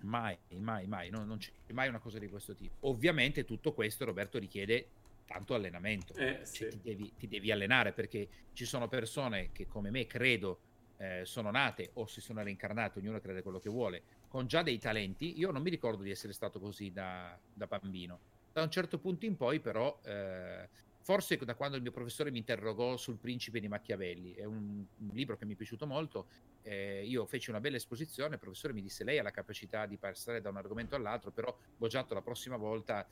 Mai, 0.00 0.36
mai, 0.58 0.86
mai, 0.86 1.08
no, 1.08 1.24
non 1.24 1.38
c'è 1.38 1.50
mai 1.72 1.88
una 1.88 1.98
cosa 1.98 2.18
di 2.18 2.28
questo 2.28 2.54
tipo. 2.54 2.74
Ovviamente 2.80 3.44
tutto 3.44 3.72
questo, 3.72 4.04
Roberto, 4.04 4.38
richiede 4.38 4.88
tanto 5.24 5.54
allenamento. 5.54 6.12
Eh, 6.14 6.42
cioè, 6.44 6.44
sì. 6.44 6.68
ti, 6.68 6.80
devi, 6.82 7.12
ti, 7.16 7.26
devi, 7.26 7.50
allenare 7.50 7.92
perché 7.92 8.28
ci 8.52 8.66
sono 8.66 8.86
persone 8.86 9.50
che 9.52 9.66
come 9.66 9.90
me 9.90 10.06
credo 10.06 10.58
eh, 10.98 11.22
sono 11.24 11.50
nate 11.50 11.90
o 11.94 12.06
si 12.06 12.20
sono 12.20 12.42
reincarnate, 12.42 12.98
ognuno 12.98 13.18
crede 13.20 13.40
quello 13.40 13.60
che 13.60 13.70
vuole, 13.70 14.02
con 14.28 14.46
già 14.46 14.62
dei 14.62 14.78
talenti. 14.78 15.38
Io 15.38 15.50
non 15.50 15.62
mi 15.62 15.70
ricordo 15.70 16.02
di 16.02 16.10
essere 16.10 16.34
stato 16.34 16.60
così 16.60 16.92
da, 16.92 17.38
da 17.54 17.66
bambino 17.66 18.32
da 18.54 18.62
un 18.62 18.70
certo 18.70 18.98
punto 18.98 19.26
in 19.26 19.36
poi, 19.36 19.58
però, 19.58 20.00
eh, 20.04 20.68
forse 21.00 21.36
da 21.38 21.56
quando 21.56 21.74
il 21.76 21.82
mio 21.82 21.90
professore 21.90 22.30
mi 22.30 22.38
interrogò 22.38 22.96
sul 22.96 23.18
Principe 23.18 23.58
di 23.58 23.66
Machiavelli, 23.66 24.32
è 24.34 24.44
un, 24.44 24.86
un 24.96 25.10
libro 25.12 25.36
che 25.36 25.44
mi 25.44 25.54
è 25.54 25.56
piaciuto 25.56 25.88
molto. 25.88 26.28
Eh, 26.62 27.04
io 27.04 27.26
feci 27.26 27.50
una 27.50 27.58
bella 27.58 27.76
esposizione, 27.76 28.34
il 28.34 28.40
professore 28.40 28.72
mi 28.72 28.80
disse: 28.80 29.02
Lei 29.02 29.18
ha 29.18 29.24
la 29.24 29.32
capacità 29.32 29.86
di 29.86 29.96
passare 29.96 30.40
da 30.40 30.50
un 30.50 30.56
argomento 30.56 30.94
all'altro, 30.94 31.32
però, 31.32 31.54
Boggiato, 31.76 32.14
la 32.14 32.22
prossima 32.22 32.56
volta 32.56 33.04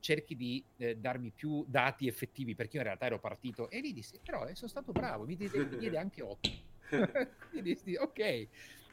cerchi 0.00 0.34
di 0.34 0.62
eh, 0.78 0.96
darmi 0.96 1.30
più 1.30 1.64
dati 1.68 2.08
effettivi, 2.08 2.56
perché 2.56 2.74
io 2.74 2.82
in 2.82 2.88
realtà 2.88 3.06
ero 3.06 3.20
partito. 3.20 3.70
E 3.70 3.78
lì 3.78 3.92
dissi: 3.92 4.18
Però 4.24 4.44
eh, 4.44 4.56
sono 4.56 4.68
stato 4.68 4.90
bravo, 4.90 5.24
mi 5.24 5.36
diede, 5.36 5.66
mi 5.66 5.78
diede 5.78 5.98
anche 5.98 6.20
8. 6.20 6.50
Quindi 7.48 7.62
dissi: 7.74 7.94
Ok 7.94 8.48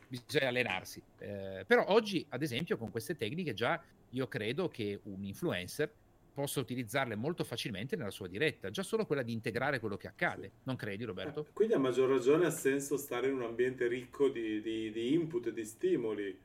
bisogna 0.08 0.48
allenarsi. 0.48 1.04
Eh, 1.18 1.66
però 1.68 1.86
oggi, 1.88 2.26
ad 2.30 2.42
esempio, 2.42 2.78
con 2.78 2.92
queste 2.92 3.16
tecniche 3.16 3.54
già 3.54 3.82
io 4.12 4.28
credo 4.28 4.68
che 4.68 5.00
un 5.04 5.24
influencer 5.24 5.92
possa 6.38 6.60
utilizzarle 6.60 7.16
molto 7.16 7.44
facilmente 7.44 7.96
nella 7.96 8.12
sua 8.12 8.28
diretta, 8.28 8.70
già 8.70 8.84
solo 8.84 9.08
quella 9.08 9.24
di 9.24 9.34
integrare 9.34 9.80
quello 9.80 9.98
che 9.98 10.08
accade. 10.08 10.52
Non 10.66 10.76
credi, 10.76 11.04
Roberto? 11.04 11.48
Eh, 11.50 11.52
quindi 11.52 11.74
a 11.74 11.80
maggior 11.80 12.08
ragione 12.08 12.46
ha 12.46 12.52
senso 12.52 12.96
stare 12.96 13.28
in 13.28 13.34
un 13.34 13.42
ambiente 13.42 13.88
ricco 13.88 14.30
di, 14.30 14.62
di, 14.62 14.92
di 14.92 15.14
input 15.14 15.50
di 15.50 15.66
stimoli. 15.66 16.40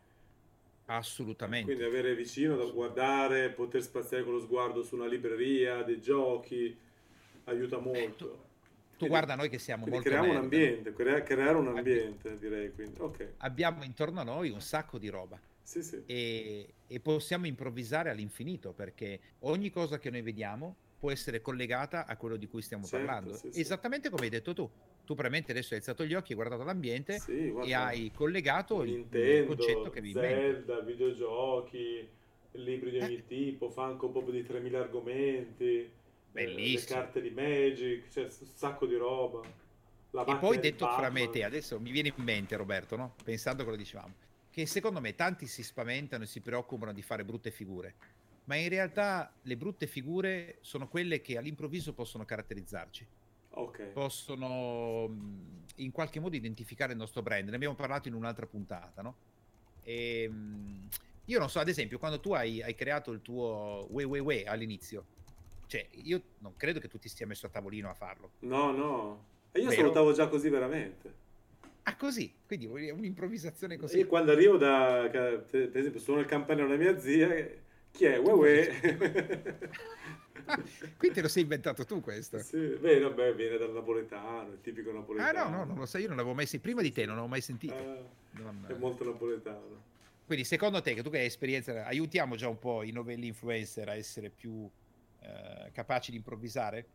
Assolutamente. 0.86 1.66
Quindi 1.66 1.84
avere 1.84 2.14
vicino 2.14 2.56
da 2.56 2.64
guardare, 2.64 3.50
poter 3.50 3.82
spaziare 3.82 4.24
con 4.24 4.32
lo 4.32 4.40
sguardo 4.40 4.82
su 4.82 4.94
una 4.94 5.06
libreria, 5.06 5.82
dei 5.82 6.00
giochi, 6.00 6.74
aiuta 7.44 7.78
molto. 7.78 7.98
Eh, 7.98 8.16
tu, 8.16 8.38
tu 8.96 9.06
guarda 9.08 9.34
noi 9.34 9.50
che 9.50 9.58
siamo 9.58 9.84
molto 9.84 10.08
creiamo 10.08 10.30
un 10.30 10.36
ambiente, 10.36 10.94
crea, 10.94 11.22
creare 11.22 11.58
un 11.58 11.68
ambiente, 11.68 12.38
direi. 12.38 12.72
Quindi. 12.72 12.98
Okay. 12.98 13.34
Abbiamo 13.38 13.84
intorno 13.84 14.20
a 14.20 14.24
noi 14.24 14.48
un 14.48 14.62
sacco 14.62 14.96
di 14.96 15.10
roba 15.10 15.38
sì, 15.62 15.82
sì. 15.82 16.02
E, 16.06 16.74
e, 16.86 17.00
possiamo 17.00 17.46
improvvisare 17.46 18.10
all'infinito 18.10 18.72
perché 18.72 19.20
ogni 19.40 19.70
cosa 19.70 19.98
che 19.98 20.10
noi 20.10 20.22
vediamo 20.22 20.76
può 20.98 21.10
essere 21.10 21.40
collegata 21.40 22.06
a 22.06 22.16
quello 22.16 22.36
di 22.36 22.46
cui 22.46 22.62
stiamo 22.62 22.84
certo, 22.84 23.04
parlando. 23.04 23.34
Sì, 23.34 23.50
Esattamente 23.54 24.10
come 24.10 24.24
hai 24.24 24.30
detto 24.30 24.52
tu. 24.54 24.70
Tu 25.04 25.14
probabilmente 25.14 25.50
adesso 25.50 25.74
hai 25.74 25.80
alzato 25.80 26.04
gli 26.04 26.14
occhi, 26.14 26.30
hai 26.30 26.36
guardato 26.36 26.62
l'ambiente 26.62 27.20
e 27.26 27.74
hai 27.74 28.12
collegato 28.14 28.82
Nintendo, 28.82 29.52
il 29.52 29.56
concetto 29.56 29.90
che 29.90 30.00
vi 30.00 30.12
Zelda, 30.12 30.80
videogiochi, 30.80 32.08
libri 32.52 32.90
di 32.90 32.98
ogni 33.00 33.16
eh. 33.16 33.26
tipo, 33.26 33.68
Funko 33.68 34.10
Pop 34.10 34.30
di 34.30 34.44
3000 34.44 34.78
argomenti, 34.78 35.90
Bellissimo. 36.30 36.96
le 36.96 37.02
carte 37.02 37.20
di 37.20 37.30
Magic, 37.30 38.08
cioè 38.10 38.24
un 38.24 38.46
sacco 38.54 38.86
di 38.86 38.94
roba. 38.94 39.40
La 40.10 40.24
e 40.24 40.36
poi 40.36 40.60
detto 40.60 40.86
fra 40.86 41.10
me 41.10 41.24
e 41.24 41.30
te, 41.30 41.42
adesso 41.42 41.80
mi 41.80 41.90
viene 41.90 42.12
in 42.16 42.22
mente 42.22 42.54
Roberto, 42.54 42.96
no? 42.96 43.14
pensando 43.24 43.62
a 43.62 43.64
quello 43.64 43.78
che 43.78 43.84
dicevamo 43.84 44.14
che 44.52 44.66
secondo 44.66 45.00
me 45.00 45.14
tanti 45.14 45.46
si 45.46 45.62
spaventano 45.62 46.24
e 46.24 46.26
si 46.26 46.40
preoccupano 46.40 46.92
di 46.92 47.00
fare 47.00 47.24
brutte 47.24 47.50
figure, 47.50 47.94
ma 48.44 48.56
in 48.56 48.68
realtà 48.68 49.32
le 49.40 49.56
brutte 49.56 49.86
figure 49.86 50.58
sono 50.60 50.88
quelle 50.88 51.22
che 51.22 51.38
all'improvviso 51.38 51.94
possono 51.94 52.26
caratterizzarci. 52.26 53.06
Okay. 53.54 53.92
Possono 53.92 55.08
in 55.76 55.90
qualche 55.90 56.20
modo 56.20 56.36
identificare 56.36 56.92
il 56.92 56.98
nostro 56.98 57.22
brand. 57.22 57.48
Ne 57.48 57.54
abbiamo 57.54 57.74
parlato 57.74 58.08
in 58.08 58.14
un'altra 58.14 58.46
puntata, 58.46 59.00
no? 59.00 59.16
E, 59.82 60.30
io 61.24 61.38
non 61.38 61.48
so, 61.48 61.58
ad 61.58 61.68
esempio, 61.68 61.98
quando 61.98 62.20
tu 62.20 62.34
hai, 62.34 62.62
hai 62.62 62.74
creato 62.74 63.10
il 63.10 63.22
tuo 63.22 63.86
Weiwei 63.90 64.44
all'inizio, 64.44 65.04
cioè 65.66 65.86
io 65.92 66.22
non 66.38 66.56
credo 66.56 66.78
che 66.78 66.88
tu 66.88 66.98
ti 66.98 67.08
stia 67.08 67.26
messo 67.26 67.46
a 67.46 67.48
tavolino 67.48 67.88
a 67.88 67.94
farlo. 67.94 68.32
No, 68.40 68.70
no. 68.70 69.24
E 69.52 69.60
io 69.60 69.68
Vero? 69.68 69.80
salutavo 69.80 70.12
già 70.12 70.28
così 70.28 70.50
veramente. 70.50 71.20
Ah, 71.84 71.96
così? 71.96 72.32
Quindi 72.46 72.66
un'improvvisazione 72.66 73.76
così. 73.76 73.98
E 73.98 74.06
quando 74.06 74.32
arrivo 74.32 74.56
da, 74.56 75.08
per 75.10 75.70
esempio, 75.74 76.00
sono 76.00 76.20
il 76.20 76.26
campanello 76.26 76.68
della 76.68 76.80
mia 76.80 76.98
zia, 76.98 77.28
chi 77.90 78.04
è? 78.04 78.18
Uè 78.18 78.70
Quindi 80.96 81.16
te 81.16 81.22
lo 81.22 81.28
sei 81.28 81.42
inventato 81.42 81.84
tu 81.84 82.00
questo? 82.00 82.38
Sì, 82.38 82.58
beh, 82.58 83.00
vabbè, 83.00 83.34
viene 83.34 83.56
dal 83.58 83.72
napoletano, 83.72 84.52
il 84.52 84.60
tipico 84.60 84.92
napoletano. 84.92 85.38
Ah 85.38 85.48
no, 85.48 85.56
no, 85.56 85.64
non 85.64 85.78
lo 85.78 85.86
sai, 85.86 86.02
io 86.02 86.08
non 86.08 86.16
l'avevo 86.16 86.34
mai 86.34 86.46
sentito, 86.46 86.72
prima 86.72 86.82
di 86.82 86.92
te 86.92 87.04
non 87.04 87.14
l'avevo 87.14 87.28
mai 87.28 87.40
sentito. 87.40 87.74
Ah, 87.74 88.40
non... 88.40 88.66
È 88.68 88.74
molto 88.74 89.04
napoletano. 89.04 89.90
Quindi 90.24 90.44
secondo 90.44 90.80
te, 90.80 90.94
che 90.94 91.02
tu 91.02 91.10
che 91.10 91.18
hai 91.18 91.26
esperienza, 91.26 91.84
aiutiamo 91.84 92.36
già 92.36 92.48
un 92.48 92.58
po' 92.58 92.82
i 92.82 92.90
novelli 92.90 93.26
influencer 93.26 93.88
a 93.88 93.94
essere 93.94 94.30
più 94.30 94.68
eh, 95.20 95.70
capaci 95.72 96.10
di 96.10 96.16
improvvisare? 96.16 96.86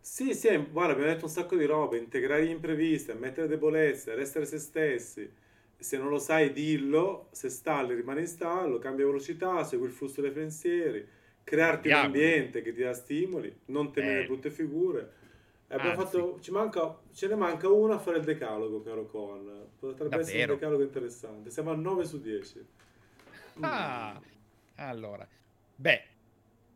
Sì, 0.00 0.34
sì, 0.34 0.48
guarda, 0.70 0.92
abbiamo 0.92 1.12
detto 1.12 1.26
un 1.26 1.30
sacco 1.30 1.56
di 1.56 1.66
robe, 1.66 1.98
integrare 1.98 2.46
gli 2.46 2.50
imprevisti, 2.50 3.10
ammettere 3.10 3.46
debolezze, 3.46 4.14
essere 4.14 4.46
se 4.46 4.58
stessi. 4.58 5.30
Se 5.76 5.96
non 5.96 6.08
lo 6.08 6.18
sai, 6.18 6.52
dillo, 6.52 7.28
se 7.32 7.48
stalli 7.48 7.94
rimani 7.94 8.20
in 8.20 8.26
stallo, 8.26 8.78
cambia 8.78 9.06
velocità, 9.06 9.62
segui 9.64 9.86
il 9.86 9.92
flusso 9.92 10.20
dei 10.20 10.30
pensieri, 10.30 11.06
crearti 11.44 11.90
Andiamo. 11.90 12.00
un 12.00 12.06
ambiente 12.06 12.62
che 12.62 12.74
ti 12.74 12.82
dà 12.82 12.92
stimoli, 12.92 13.54
non 13.66 13.92
temere 13.92 14.22
eh. 14.22 14.26
brutte 14.26 14.50
figure. 14.50 15.18
Abbiamo 15.68 15.94
fatto, 15.94 16.38
ci 16.40 16.50
manca, 16.50 16.98
ce 17.12 17.28
ne 17.28 17.36
manca 17.36 17.68
una 17.68 17.94
a 17.94 17.98
fare 17.98 18.18
il 18.18 18.24
decalogo, 18.24 18.82
caro 18.82 19.06
Con. 19.06 19.68
Potrebbe 19.78 20.08
Davvero? 20.08 20.20
essere 20.20 20.42
un 20.42 20.58
decalogo 20.58 20.82
interessante. 20.82 21.50
Siamo 21.50 21.70
a 21.70 21.76
9 21.76 22.04
su 22.04 22.20
10. 22.20 22.66
Ah, 23.60 24.20
mm. 24.20 24.24
allora. 24.76 25.26
Beh, 25.76 26.02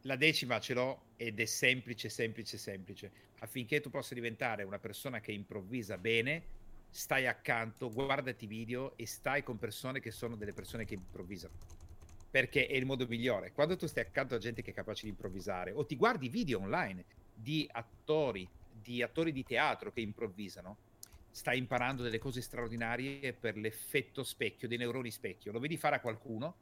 la 0.02 0.16
decima 0.16 0.60
ce 0.60 0.74
l'ho 0.74 1.00
ed 1.16 1.40
è 1.40 1.44
semplice, 1.44 2.09
semplice, 2.09 2.59
semplice. 2.59 3.11
Affinché 3.40 3.81
tu 3.81 3.90
possa 3.90 4.14
diventare 4.14 4.62
una 4.62 4.79
persona 4.79 5.20
che 5.20 5.33
improvvisa 5.33 5.98
bene, 5.98 6.42
stai 6.90 7.27
accanto, 7.27 7.90
guardati 7.90 8.46
video 8.46 8.96
e 8.96 9.07
stai 9.07 9.42
con 9.42 9.59
persone 9.59 10.00
che 10.00 10.11
sono 10.11 10.37
delle 10.37 10.53
persone 10.53 10.85
che 10.85 10.94
improvvisano. 10.94 11.55
Perché 12.31 12.66
è 12.66 12.74
il 12.74 12.87
modo 12.87 13.07
migliore. 13.07 13.53
Quando 13.53 13.77
tu 13.77 13.87
stai 13.87 14.05
accanto 14.05 14.35
a 14.35 14.38
gente 14.38 14.62
che 14.62 14.70
è 14.70 14.74
capace 14.74 15.05
di 15.05 15.11
improvvisare 15.11 15.72
o 15.72 15.85
ti 15.85 15.96
guardi 15.96 16.29
video 16.29 16.61
online 16.61 17.05
di 17.35 17.68
attori, 17.70 18.48
di 18.72 19.03
attori 19.03 19.33
di 19.33 19.44
teatro 19.44 19.92
che 19.92 20.00
improvvisano, 20.00 20.77
stai 21.31 21.59
imparando 21.59 22.03
delle 22.03 22.18
cose 22.18 22.40
straordinarie 22.40 23.33
per 23.33 23.57
l'effetto 23.57 24.22
specchio, 24.22 24.68
dei 24.68 24.79
neuroni 24.79 25.11
specchio. 25.11 25.50
Lo 25.50 25.59
vedi 25.59 25.77
fare 25.77 25.96
a 25.96 26.00
qualcuno 26.00 26.55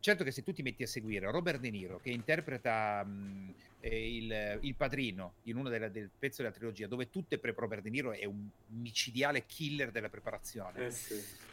Certo 0.00 0.22
che 0.22 0.30
se 0.30 0.42
tu 0.42 0.52
ti 0.52 0.62
metti 0.62 0.84
a 0.84 0.86
seguire 0.86 1.30
Robert 1.30 1.58
De 1.58 1.70
Niro 1.70 1.98
che 1.98 2.10
interpreta 2.10 3.02
mh, 3.04 3.54
eh, 3.80 4.16
il, 4.16 4.58
il, 4.62 4.74
padrino 4.76 5.34
in 5.44 5.56
uno 5.56 5.68
delle, 5.68 5.90
del 5.90 6.08
pezzo 6.16 6.42
della 6.42 6.54
trilogia 6.54 6.86
dove 6.86 7.10
tutto 7.10 7.34
è 7.34 7.38
pre 7.38 7.52
Robert 7.56 7.82
De 7.82 7.90
Niro 7.90 8.12
è 8.12 8.24
un 8.24 8.48
micidiale 8.68 9.44
killer 9.46 9.90
della 9.90 10.08
preparazione. 10.08 10.86
Eh 10.86 10.90
sì. 10.90 11.46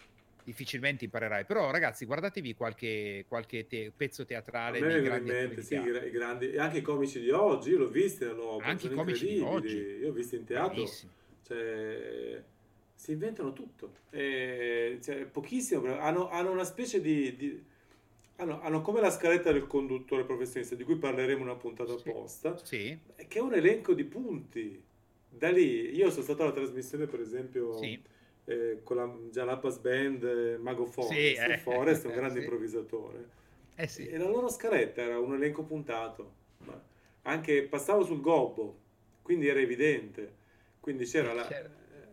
Difficilmente 0.43 1.05
imparerai, 1.05 1.43
però 1.45 1.71
ragazzi, 1.71 2.05
guardatevi 2.05 2.53
qualche, 2.53 3.25
qualche 3.27 3.65
te, 3.65 3.91
pezzo 3.95 4.25
teatrale. 4.25 4.77
A 4.77 4.81
me 4.81 5.61
sì, 5.63 5.73
i 5.73 6.11
grandi, 6.11 6.51
e 6.51 6.59
anche 6.59 6.77
i 6.77 6.81
comici 6.83 7.19
di 7.19 7.31
oggi, 7.31 7.71
io 7.71 7.79
l'ho 7.79 7.89
visto, 7.89 8.31
no, 8.31 8.59
anche 8.61 8.85
i 8.85 8.91
comici 8.91 9.25
di 9.25 9.39
oggi. 9.39 9.75
Io 9.75 10.09
ho 10.09 10.13
visto 10.13 10.35
in 10.35 10.43
teatro. 10.43 10.85
Cioè, 11.41 12.43
si 12.93 13.11
inventano 13.11 13.53
tutto. 13.53 13.93
E, 14.11 14.99
cioè, 15.01 15.25
pochissimo, 15.25 15.97
hanno, 15.97 16.29
hanno 16.29 16.51
una 16.51 16.63
specie 16.63 17.01
di, 17.01 17.35
di 17.35 17.65
hanno, 18.37 18.61
hanno, 18.61 18.81
come 18.81 18.99
la 18.99 19.09
scaletta 19.09 19.51
del 19.51 19.67
conduttore 19.67 20.25
professionista, 20.25 20.75
di 20.75 20.83
cui 20.83 20.97
parleremo 20.97 21.41
una 21.41 21.55
puntata 21.55 21.93
apposta, 21.93 22.57
sì. 22.63 22.97
che 23.15 23.39
è 23.39 23.41
un 23.41 23.53
elenco 23.53 23.93
di 23.93 24.03
punti. 24.03 24.83
Da 25.29 25.49
lì, 25.49 25.93
io 25.95 26.09
sono 26.09 26.23
stato 26.23 26.43
alla 26.43 26.51
trasmissione, 26.51 27.07
per 27.07 27.19
esempio, 27.19 27.77
sì. 27.77 28.01
eh, 28.45 28.79
con 28.83 28.97
la 28.97 29.13
Jalapas 29.31 29.77
Band, 29.79 30.23
eh, 30.23 30.57
Mago 30.57 30.85
Forest. 30.85 31.39
Eh, 31.39 31.57
Forest 31.57 32.05
è 32.05 32.07
un 32.07 32.15
grande 32.15 32.39
improvvisatore. 32.39 33.29
Eh, 33.75 33.89
e 33.97 34.17
la 34.17 34.27
loro 34.27 34.49
scaletta 34.49 35.01
era 35.01 35.19
un 35.19 35.33
elenco 35.33 35.63
puntato. 35.63 36.43
Anche 37.23 37.63
passavo 37.63 38.03
sul 38.03 38.21
gobbo, 38.21 38.79
quindi 39.21 39.47
era 39.47 39.59
evidente. 39.59 40.43
Quindi 40.79 41.05
c'era 41.05 41.33
la, 41.33 41.47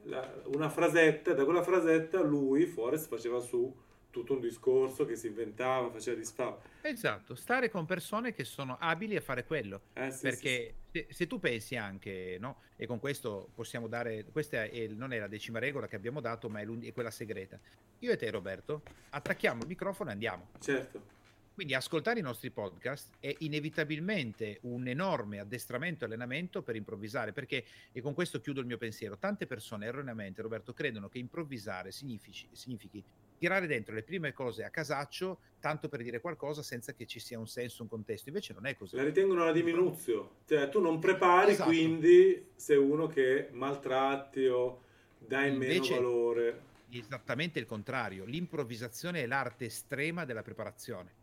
la, 0.05 0.43
una 0.47 0.71
frasetta, 0.71 1.35
da 1.35 1.45
quella 1.45 1.63
frasetta 1.63 2.23
lui, 2.23 2.65
Forrest, 2.65 3.09
faceva 3.09 3.39
su 3.41 3.73
tutto 4.13 4.35
un 4.35 4.41
discorso 4.41 5.05
che 5.05 5.17
si 5.17 5.27
inventava, 5.27 5.91
faceva 5.91 6.17
disfava. 6.17 6.61
Esatto, 6.83 7.35
stare 7.35 7.71
con 7.71 7.87
persone 7.87 8.33
che 8.33 8.45
sono 8.45 8.77
abili 8.79 9.17
a 9.17 9.21
fare 9.21 9.45
quello. 9.45 9.81
Eh, 9.95 10.13
sì, 10.13 10.21
perché 10.21 10.75
sì, 10.93 10.99
sì. 11.01 11.07
Se, 11.09 11.15
se, 11.15 11.27
tu 11.27 11.41
pensi 11.41 11.77
anche, 11.77 12.37
no? 12.39 12.61
E 12.77 12.87
con 12.87 13.01
questo 13.01 13.49
possiamo 13.55 13.89
dare, 13.89 14.27
questa 14.31 14.65
è, 14.65 14.87
non 14.89 15.13
è 15.13 15.19
la 15.19 15.27
decima 15.27 15.59
regola 15.59 15.89
che 15.89 15.97
abbiamo 15.97 16.21
dato, 16.21 16.49
ma 16.49 16.61
è, 16.61 16.67
è 16.83 16.93
quella 16.93 17.11
segreta. 17.11 17.59
Io 18.01 18.13
e 18.13 18.17
te 18.17 18.31
Roberto 18.31 18.83
attacchiamo 19.11 19.63
il 19.63 19.69
microfono 19.69 20.11
e 20.11 20.13
andiamo. 20.13 20.49
Certo. 20.61 21.21
Quindi 21.55 21.75
ascoltare 21.75 22.19
i 22.19 22.23
nostri 22.23 22.51
podcast 22.51 23.11
è 23.19 23.35
inevitabilmente 23.41 24.59
un 24.63 24.87
enorme 24.89 25.39
addestramento 25.39 26.05
e 26.05 26.07
allenamento 26.07 26.63
per 26.63 26.77
improvvisare, 26.77 27.33
perché, 27.33 27.65
e 27.93 28.01
con 28.01 28.15
questo 28.15 28.41
chiudo 28.41 28.61
il 28.61 28.67
mio 28.67 28.79
pensiero, 28.79 29.19
tante 29.19 29.47
persone 29.47 29.87
erroneamente, 29.87 30.41
Roberto, 30.41 30.73
credono 30.73 31.09
che 31.09 31.19
improvvisare 31.19 31.93
significi, 31.93 32.49
significhi 32.53 33.05
tirare 33.43 33.67
dentro 33.67 33.93
le 33.93 34.05
prime 34.05 34.33
cose 34.33 34.63
a 34.63 34.71
casaccio, 34.71 35.41
tanto 35.59 35.89
per 35.89 36.01
dire 36.05 36.21
qualcosa 36.21 36.63
senza 36.63 36.93
che 36.93 37.07
ci 37.07 37.19
sia 37.19 37.41
un 37.41 37.49
senso, 37.49 37.83
un 37.83 37.89
contesto. 37.89 38.29
Invece 38.29 38.53
non 38.53 38.67
è 38.67 38.77
così. 38.77 38.95
La 38.95 39.03
ritengono 39.03 39.43
una 39.43 39.51
diminuzio, 39.51 40.37
cioè 40.47 40.69
tu 40.69 40.81
non 40.81 41.01
prepari, 41.01 41.51
esatto. 41.51 41.69
quindi 41.69 42.51
sei 42.55 42.77
uno 42.77 43.09
che 43.09 43.49
maltratti 43.51 44.47
o 44.47 44.83
dai 45.19 45.51
Invece, 45.51 45.95
meno 45.95 46.03
valore. 46.03 46.61
Esattamente 46.91 47.59
il 47.59 47.67
contrario, 47.67 48.25
l'improvvisazione 48.25 49.23
è 49.23 49.27
l'arte 49.27 49.65
estrema 49.65 50.25
della 50.25 50.43
preparazione 50.43 51.21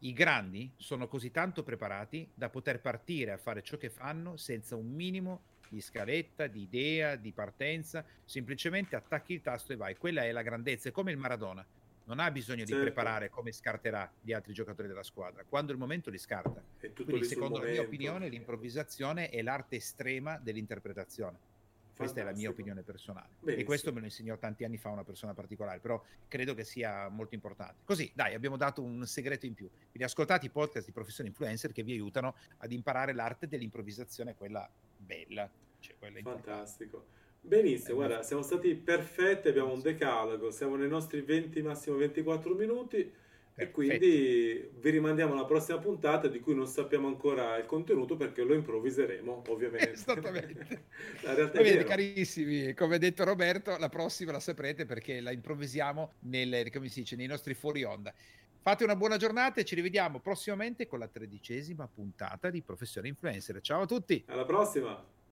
i 0.00 0.12
grandi 0.12 0.70
sono 0.76 1.08
così 1.08 1.30
tanto 1.30 1.62
preparati 1.62 2.28
da 2.34 2.50
poter 2.50 2.78
partire 2.80 3.32
a 3.32 3.38
fare 3.38 3.62
ciò 3.62 3.78
che 3.78 3.88
fanno 3.88 4.36
senza 4.36 4.76
un 4.76 4.90
minimo 4.92 5.44
di 5.74 5.80
scaletta, 5.80 6.46
di 6.46 6.62
idea, 6.62 7.16
di 7.16 7.32
partenza, 7.32 8.04
semplicemente 8.24 8.96
attacchi 8.96 9.34
il 9.34 9.42
tasto 9.42 9.72
e 9.72 9.76
vai. 9.76 9.96
Quella 9.96 10.24
è 10.24 10.32
la 10.32 10.42
grandezza, 10.42 10.88
è 10.88 10.92
come 10.92 11.10
il 11.10 11.18
Maradona. 11.18 11.66
Non 12.06 12.20
ha 12.20 12.30
bisogno 12.30 12.64
certo. 12.64 12.76
di 12.76 12.80
preparare 12.82 13.28
come 13.30 13.50
scarterà 13.50 14.10
gli 14.20 14.32
altri 14.32 14.52
giocatori 14.52 14.88
della 14.88 15.02
squadra. 15.02 15.42
Quando 15.44 15.72
il 15.72 15.78
momento 15.78 16.10
li 16.10 16.18
scarta. 16.18 16.62
Quindi, 16.94 17.24
secondo 17.24 17.58
la 17.58 17.70
mia 17.70 17.80
opinione, 17.80 18.28
l'improvvisazione 18.28 19.30
è 19.30 19.42
l'arte 19.42 19.76
estrema 19.76 20.38
dell'interpretazione. 20.38 21.52
Questa 21.96 22.20
è 22.20 22.24
la 22.24 22.32
mia 22.32 22.50
opinione 22.50 22.82
personale. 22.82 23.28
Benissimo. 23.38 23.62
E 23.62 23.64
questo 23.64 23.92
me 23.92 24.00
lo 24.00 24.06
insegnò 24.06 24.36
tanti 24.36 24.64
anni 24.64 24.76
fa 24.78 24.90
una 24.90 25.04
persona 25.04 25.32
particolare, 25.32 25.78
però 25.78 26.02
credo 26.26 26.52
che 26.52 26.64
sia 26.64 27.08
molto 27.08 27.34
importante. 27.34 27.82
Così, 27.84 28.10
dai, 28.14 28.34
abbiamo 28.34 28.56
dato 28.56 28.82
un 28.82 29.06
segreto 29.06 29.46
in 29.46 29.54
più. 29.54 29.68
Quindi 29.68 30.02
ascoltate 30.02 30.46
i 30.46 30.50
podcast 30.50 30.86
di 30.86 30.92
professioni 30.92 31.30
influencer 31.30 31.72
che 31.72 31.84
vi 31.84 31.92
aiutano 31.92 32.34
ad 32.58 32.72
imparare 32.72 33.12
l'arte 33.12 33.46
dell'improvvisazione, 33.46 34.34
quella 34.34 34.68
bella. 34.96 35.48
Cioè 35.84 35.96
quella 35.98 36.18
Fantastico. 36.22 37.04
Benissimo, 37.42 37.96
guarda, 37.96 38.22
siamo 38.22 38.40
stati 38.40 38.74
perfetti, 38.74 39.48
abbiamo 39.48 39.74
un 39.74 39.82
decalogo, 39.82 40.50
siamo 40.50 40.76
nei 40.76 40.88
nostri 40.88 41.20
20, 41.20 41.60
massimo 41.60 41.98
24 41.98 42.54
minuti 42.54 43.12
e 43.54 43.70
quindi 43.70 44.70
vi 44.80 44.90
rimandiamo 44.90 45.34
alla 45.34 45.44
prossima 45.44 45.78
puntata 45.78 46.26
di 46.26 46.40
cui 46.40 46.54
non 46.54 46.66
sappiamo 46.66 47.06
ancora 47.06 47.58
il 47.58 47.66
contenuto 47.66 48.16
perché 48.16 48.42
lo 48.44 48.54
improvviseremo, 48.54 49.42
ovviamente. 49.48 49.92
Esattamente. 49.92 50.84
Va 51.22 51.48
bene, 51.48 51.84
carissimi, 51.84 52.72
come 52.72 52.94
ha 52.94 52.98
detto 52.98 53.24
Roberto, 53.24 53.76
la 53.76 53.90
prossima 53.90 54.32
la 54.32 54.40
saprete 54.40 54.86
perché 54.86 55.20
la 55.20 55.30
improvvisiamo 55.30 56.12
nel, 56.20 56.70
dice, 56.80 57.14
nei 57.14 57.26
nostri 57.26 57.52
fuori 57.52 57.84
onda. 57.84 58.14
Fate 58.62 58.84
una 58.84 58.96
buona 58.96 59.18
giornata 59.18 59.60
e 59.60 59.64
ci 59.64 59.74
rivediamo 59.74 60.18
prossimamente 60.20 60.86
con 60.86 60.98
la 60.98 61.08
tredicesima 61.08 61.86
puntata 61.86 62.48
di 62.48 62.62
Professione 62.62 63.08
Influencer. 63.08 63.60
Ciao 63.60 63.82
a 63.82 63.86
tutti. 63.86 64.24
Alla 64.28 64.46
prossima. 64.46 65.13